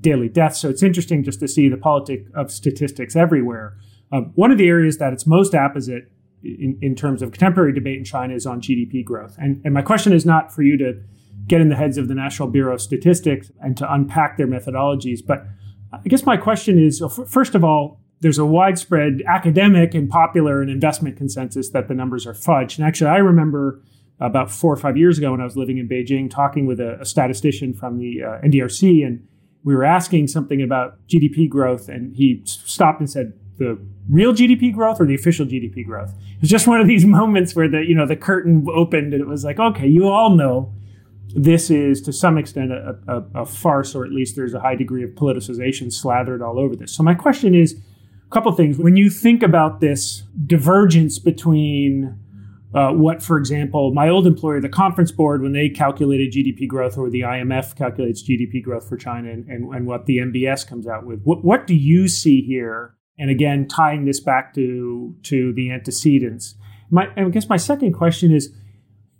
[0.00, 0.58] daily deaths.
[0.60, 3.76] So it's interesting just to see the politic of statistics everywhere
[4.12, 6.10] um, one of the areas that it's most apposite
[6.42, 9.82] in, in terms of contemporary debate in china is on gdp growth and, and my
[9.82, 10.94] question is not for you to
[11.48, 15.20] get in the heads of the National Bureau of Statistics and to unpack their methodologies.
[15.26, 15.46] But
[15.92, 20.70] I guess my question is first of all, there's a widespread academic and popular and
[20.70, 22.78] investment consensus that the numbers are fudged.
[22.78, 23.80] And actually, I remember
[24.20, 27.00] about four or five years ago when I was living in Beijing talking with a,
[27.00, 29.26] a statistician from the uh, NDRC, and
[29.62, 33.78] we were asking something about GDP growth, and he stopped and said, the
[34.08, 36.10] real GDP growth or the official GDP growth.
[36.10, 39.22] It was just one of these moments where the you know the curtain opened and
[39.22, 40.72] it was like, okay, you all know
[41.34, 44.74] this is to some extent a, a, a, farce, or at least there's a high
[44.74, 46.94] degree of politicization slathered all over this.
[46.94, 47.74] So, my question is
[48.26, 48.78] a couple things.
[48.78, 52.18] When you think about this divergence between
[52.74, 56.98] uh, what, for example, my old employer, the Conference Board, when they calculated GDP growth,
[56.98, 60.86] or the IMF calculates GDP growth for China, and, and, and what the NBS comes
[60.86, 62.94] out with, what, what do you see here?
[63.18, 66.54] And again, tying this back to, to the antecedents.
[66.90, 68.52] My, I guess my second question is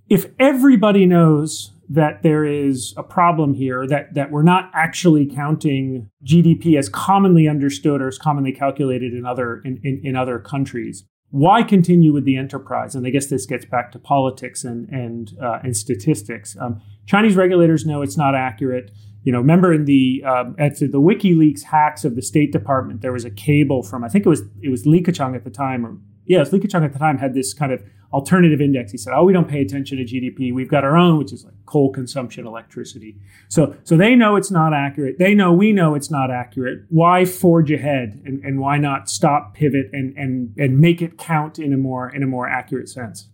[0.09, 6.11] if everybody knows that there is a problem here that that we're not actually counting
[6.25, 11.05] GDP as commonly understood or as commonly calculated in other in, in, in, other countries.
[11.31, 12.95] Why continue with the enterprise?
[12.95, 16.57] And I guess this gets back to politics and and uh, and statistics.
[16.61, 18.91] Um, Chinese regulators know it's not accurate.
[19.29, 23.27] You know, remember in the um, the WikiLeaks hacks of the State Department, there was
[23.27, 25.99] a cable from I think it was it was Li Keqiang at the time, or
[26.25, 28.91] yeah, Li Keqiang at the time had this kind of alternative index.
[28.91, 30.55] He said, "Oh, we don't pay attention to GDP.
[30.55, 33.19] We've got our own, which is like coal consumption, electricity."
[33.49, 35.19] So, so they know it's not accurate.
[35.19, 36.85] They know we know it's not accurate.
[36.89, 41.59] Why forge ahead, and, and why not stop, pivot, and and and make it count
[41.59, 43.29] in a more in a more accurate sense?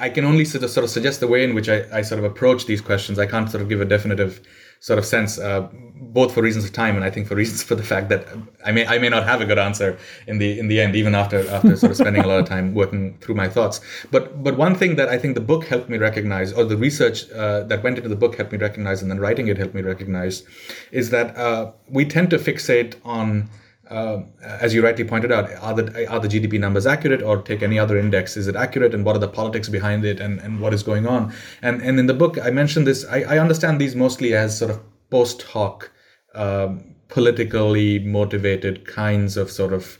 [0.00, 2.20] I can only sort of, sort of suggest the way in which I, I sort
[2.20, 3.18] of approach these questions.
[3.18, 4.40] I can't sort of give a definitive
[4.80, 5.68] sort of sense, uh,
[5.98, 8.26] both for reasons of time and I think for reasons for the fact that
[8.64, 11.14] I may I may not have a good answer in the in the end, even
[11.14, 13.80] after after sort of spending a lot of time working through my thoughts.
[14.10, 17.30] But but one thing that I think the book helped me recognize, or the research
[17.30, 19.82] uh, that went into the book helped me recognize, and then writing it helped me
[19.82, 20.42] recognize,
[20.92, 23.48] is that uh, we tend to fixate on
[23.90, 27.62] uh, as you rightly pointed out, are the are the GDP numbers accurate, or take
[27.62, 28.36] any other index?
[28.36, 31.06] Is it accurate, and what are the politics behind it, and, and what is going
[31.06, 31.32] on?
[31.62, 33.04] And and in the book, I mentioned this.
[33.06, 34.80] I, I understand these mostly as sort of
[35.10, 35.90] post hoc,
[36.34, 39.98] um, politically motivated kinds of sort of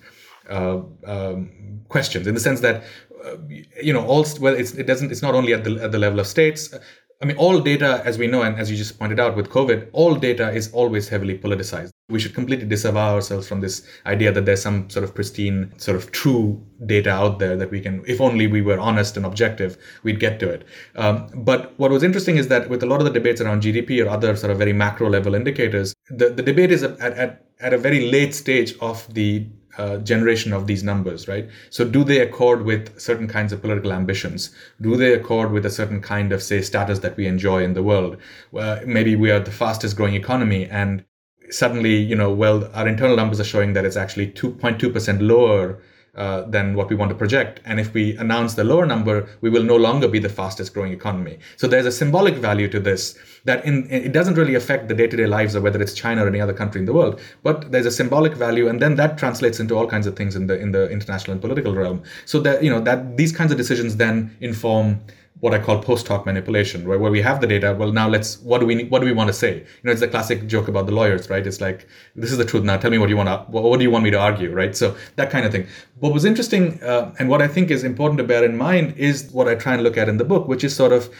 [0.50, 2.82] uh, um, questions, in the sense that
[3.24, 3.36] uh,
[3.80, 5.12] you know all well, it's, it doesn't.
[5.12, 6.74] It's not only at the at the level of states.
[7.22, 9.88] I mean, all data, as we know, and as you just pointed out with COVID,
[9.92, 11.90] all data is always heavily politicized.
[12.10, 15.96] We should completely disavow ourselves from this idea that there's some sort of pristine, sort
[15.96, 19.78] of true data out there that we can, if only we were honest and objective,
[20.02, 20.64] we'd get to it.
[20.94, 24.04] Um, but what was interesting is that with a lot of the debates around GDP
[24.04, 27.72] or other sort of very macro level indicators, the, the debate is at, at, at
[27.72, 29.46] a very late stage of the
[29.78, 31.48] uh, generation of these numbers, right?
[31.70, 34.54] So, do they accord with certain kinds of political ambitions?
[34.80, 37.82] Do they accord with a certain kind of, say, status that we enjoy in the
[37.82, 38.16] world?
[38.56, 41.04] Uh, maybe we are the fastest growing economy, and
[41.50, 45.78] suddenly, you know, well, our internal numbers are showing that it's actually 2.2% lower
[46.16, 47.60] uh, than what we want to project.
[47.64, 50.92] And if we announce the lower number, we will no longer be the fastest growing
[50.92, 51.38] economy.
[51.56, 55.26] So there's a symbolic value to this that in, it doesn't really affect the day-to-day
[55.26, 57.90] lives of whether it's China or any other country in the world, but there's a
[57.90, 60.88] symbolic value, and then that translates into all kinds of things in the in the
[60.90, 62.02] international and political realm.
[62.24, 65.00] So that you know that these kinds of decisions then inform
[65.40, 67.74] what I call post hoc manipulation, where, where we have the data.
[67.78, 69.58] Well, now let's what do we what do we want to say?
[69.58, 71.46] You know, it's the classic joke about the lawyers, right?
[71.46, 72.64] It's like this is the truth.
[72.64, 74.74] Now tell me what you want to what, do you want me to argue, right?
[74.74, 75.66] So that kind of thing.
[75.98, 79.30] What was interesting uh, and what I think is important to bear in mind is
[79.32, 81.10] what I try and look at in the book, which is sort of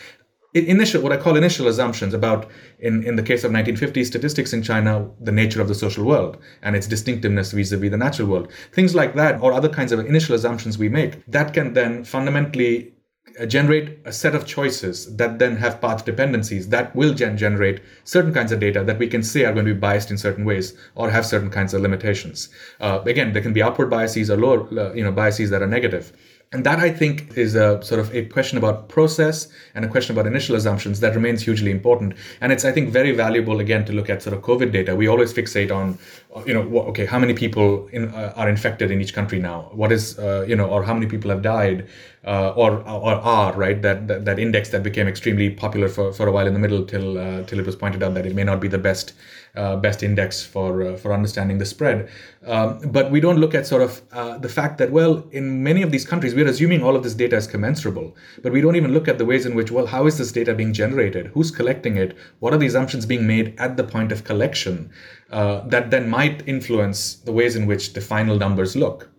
[0.55, 4.63] initial what I call initial assumptions about in, in the case of 1950 statistics in
[4.63, 8.51] China, the nature of the social world and its distinctiveness vis-a-vis the natural world.
[8.73, 12.96] Things like that or other kinds of initial assumptions we make that can then fundamentally
[13.45, 18.33] generate a set of choices that then have path dependencies that will gen- generate certain
[18.33, 20.75] kinds of data that we can say are going to be biased in certain ways
[20.95, 22.49] or have certain kinds of limitations.
[22.81, 25.67] Uh, again, there can be upward biases or lower, uh, you know, biases that are
[25.67, 26.13] negative.
[26.53, 30.17] And that I think is a sort of a question about process and a question
[30.17, 32.15] about initial assumptions that remains hugely important.
[32.41, 34.95] And it's, I think, very valuable again to look at sort of COVID data.
[34.95, 35.99] We always fixate on,
[36.45, 39.71] you know, okay, how many people in, uh, are infected in each country now?
[39.73, 41.89] What is, uh, you know, or how many people have died?
[42.27, 43.81] uh, or or R, right?
[43.83, 46.85] That, that, that index that became extremely popular for, for a while in the middle
[46.85, 49.13] till uh, till it was pointed out that it may not be the best
[49.55, 52.09] uh, best index for uh, for understanding the spread.
[52.45, 55.83] Um, but we don't look at sort of uh, the fact that well, in many
[55.83, 58.93] of these countries, we're assuming all of this data is commensurable, but we don't even
[58.93, 61.29] look at the ways in which well, how is this data being generated?
[61.29, 62.17] Who's collecting it?
[62.41, 64.91] What are the assumptions being made at the point of collection
[65.31, 69.11] uh, that then might influence the ways in which the final numbers look?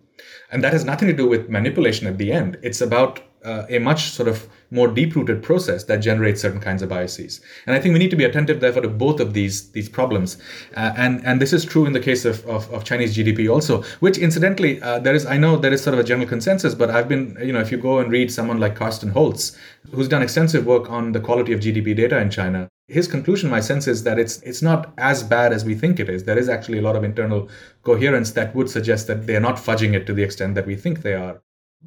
[0.50, 2.58] And that has nothing to do with manipulation at the end.
[2.62, 6.88] It's about uh, a much sort of more deep-rooted process that generates certain kinds of
[6.88, 7.40] biases.
[7.66, 10.38] And I think we need to be attentive, therefore, to both of these these problems.
[10.76, 13.82] Uh, and and this is true in the case of, of, of Chinese GDP also,
[14.00, 16.90] which incidentally uh, there is I know there is sort of a general consensus, but
[16.90, 19.56] I've been you know if you go and read someone like Carsten Holz,
[19.92, 23.60] who's done extensive work on the quality of GDP data in China, his conclusion my
[23.60, 26.48] sense is that it's it's not as bad as we think it is there is
[26.48, 27.48] actually a lot of internal
[27.82, 31.02] coherence that would suggest that they're not fudging it to the extent that we think
[31.02, 31.42] they are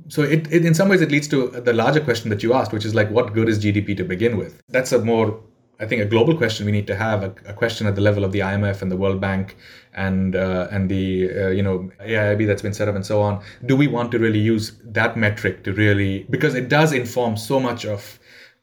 [0.07, 2.71] so it, it in some ways it leads to the larger question that you asked
[2.71, 5.39] which is like what good is gdp to begin with that's a more
[5.79, 8.23] i think a global question we need to have a, a question at the level
[8.23, 9.57] of the imf and the world bank
[9.93, 13.43] and uh, and the uh, you know AIIB that's been set up and so on
[13.65, 17.59] do we want to really use that metric to really because it does inform so
[17.59, 18.19] much of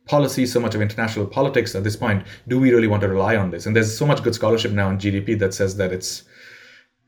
[0.09, 2.26] policy, so much of international politics at this point.
[2.49, 3.66] Do we really want to rely on this?
[3.66, 6.24] And there's so much good scholarship now on GDP that says that it's,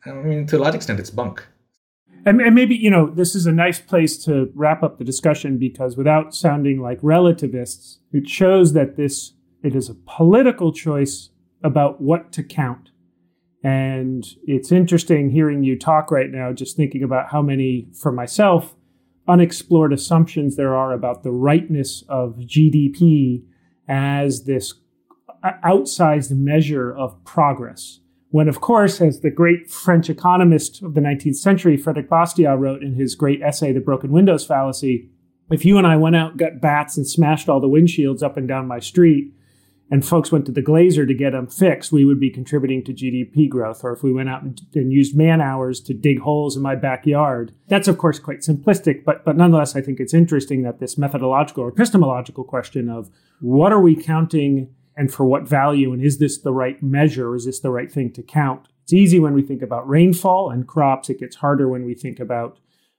[0.06, 1.44] I mean, to a large extent, it's bunk.
[2.26, 5.58] And, and maybe, you know, this is a nice place to wrap up the discussion
[5.58, 11.30] because without sounding like relativists, it shows that this, it is a political choice
[11.62, 12.90] about what to count.
[13.62, 18.74] And it's interesting hearing you talk right now, just thinking about how many, for myself,
[19.28, 23.44] unexplored assumptions there are about the rightness of GDP
[23.88, 24.74] as this
[25.42, 28.00] uh, outsized measure of progress.
[28.30, 32.82] When, of course, as the great French economist of the 19th century, Frederick Bastiat, wrote
[32.82, 35.10] in his great essay, The Broken Windows Fallacy,
[35.50, 38.46] if you and I went out, got bats, and smashed all the windshields up and
[38.46, 39.34] down my street,
[39.90, 42.92] and folks went to the glazer to get them fixed, we would be contributing to
[42.92, 43.82] GDP growth.
[43.82, 46.76] Or if we went out and, and, used man hours to dig holes in my
[46.76, 50.96] backyard, that's of course quite simplistic, but but nonetheless, I think it's interesting that this
[50.96, 53.10] methodological or epistemological question of
[53.40, 57.34] what are we counting and for what value, and is this the right measure?
[57.34, 58.68] Is this the right thing to count?
[58.84, 61.09] It's easy when we think about rainfall and crops.
[61.09, 62.59] It gets harder when we think about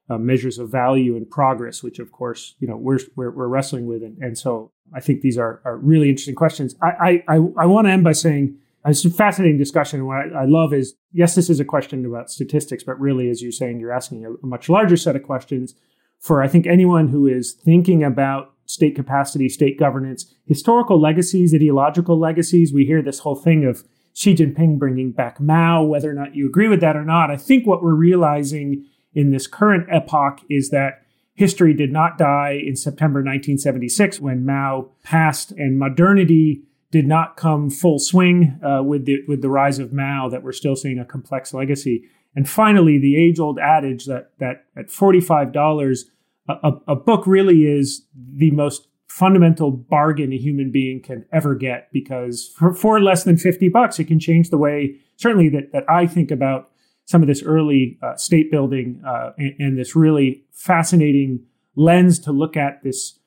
[0.10, 3.86] uh, measures of value and progress, which of course you know we're we're, we're wrestling
[3.86, 6.76] with, and, and so I think these are, are really interesting questions.
[6.82, 10.06] I, I, I want to end by saying it's a fascinating discussion.
[10.06, 13.42] What I, I, love is yes, this is a question about statistics, but really, as
[13.42, 15.76] you're saying, you're asking a, a much larger set of questions
[16.20, 22.20] for I think anyone who is thinking about state capacity, state governance, historical legacies, ideological
[22.20, 22.74] legacies.
[22.74, 26.48] We hear this whole thing of Xi Jinping bringing back Mao, whether or not you
[26.48, 27.32] agree with that or not.
[27.32, 31.02] I think what we're realizing in this current epoch is that
[31.34, 37.70] history did not die in September 1976 when Mao passed, and modernity did not come
[37.70, 40.30] full swing uh, with the with the rise of Mao.
[40.30, 42.04] That we're still seeing a complex legacy.
[42.34, 46.06] And finally, the age-old adage that that at forty-five dollars,
[46.48, 51.90] a, a book really is the most fundamental bargain a human being can ever get
[51.92, 55.84] because for, for less than 50 bucks it can change the way certainly that, that
[55.90, 56.70] i think about
[57.06, 61.44] some of this early uh, state building uh, and, and, this really fascinating
[61.76, 63.20] lens to look at this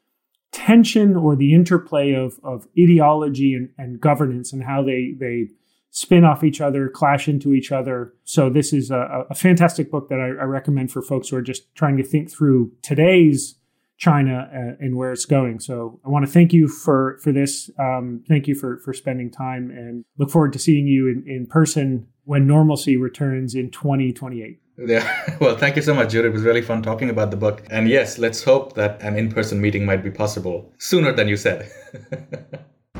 [0.53, 5.49] tension or the interplay of, of ideology and, and governance and how they they
[5.95, 8.13] spin off each other, clash into each other.
[8.25, 11.43] So this is a, a fantastic book that I, I, recommend for folks who are
[11.43, 13.55] just trying to think through today's
[13.97, 15.61] China uh, and where it's going.
[15.61, 17.71] So I want to thank you for for this.
[17.79, 21.47] Um, thank you for for spending time, and look forward to seeing you in, in
[21.47, 24.61] person when normalcy returns in 2028.
[24.77, 25.09] Yeah.
[25.41, 26.25] Well, thank you so much, Jude.
[26.25, 27.63] It was really fun talking about the book.
[27.71, 31.37] And yes, let's hope that an in person meeting might be possible sooner than you
[31.37, 31.71] said.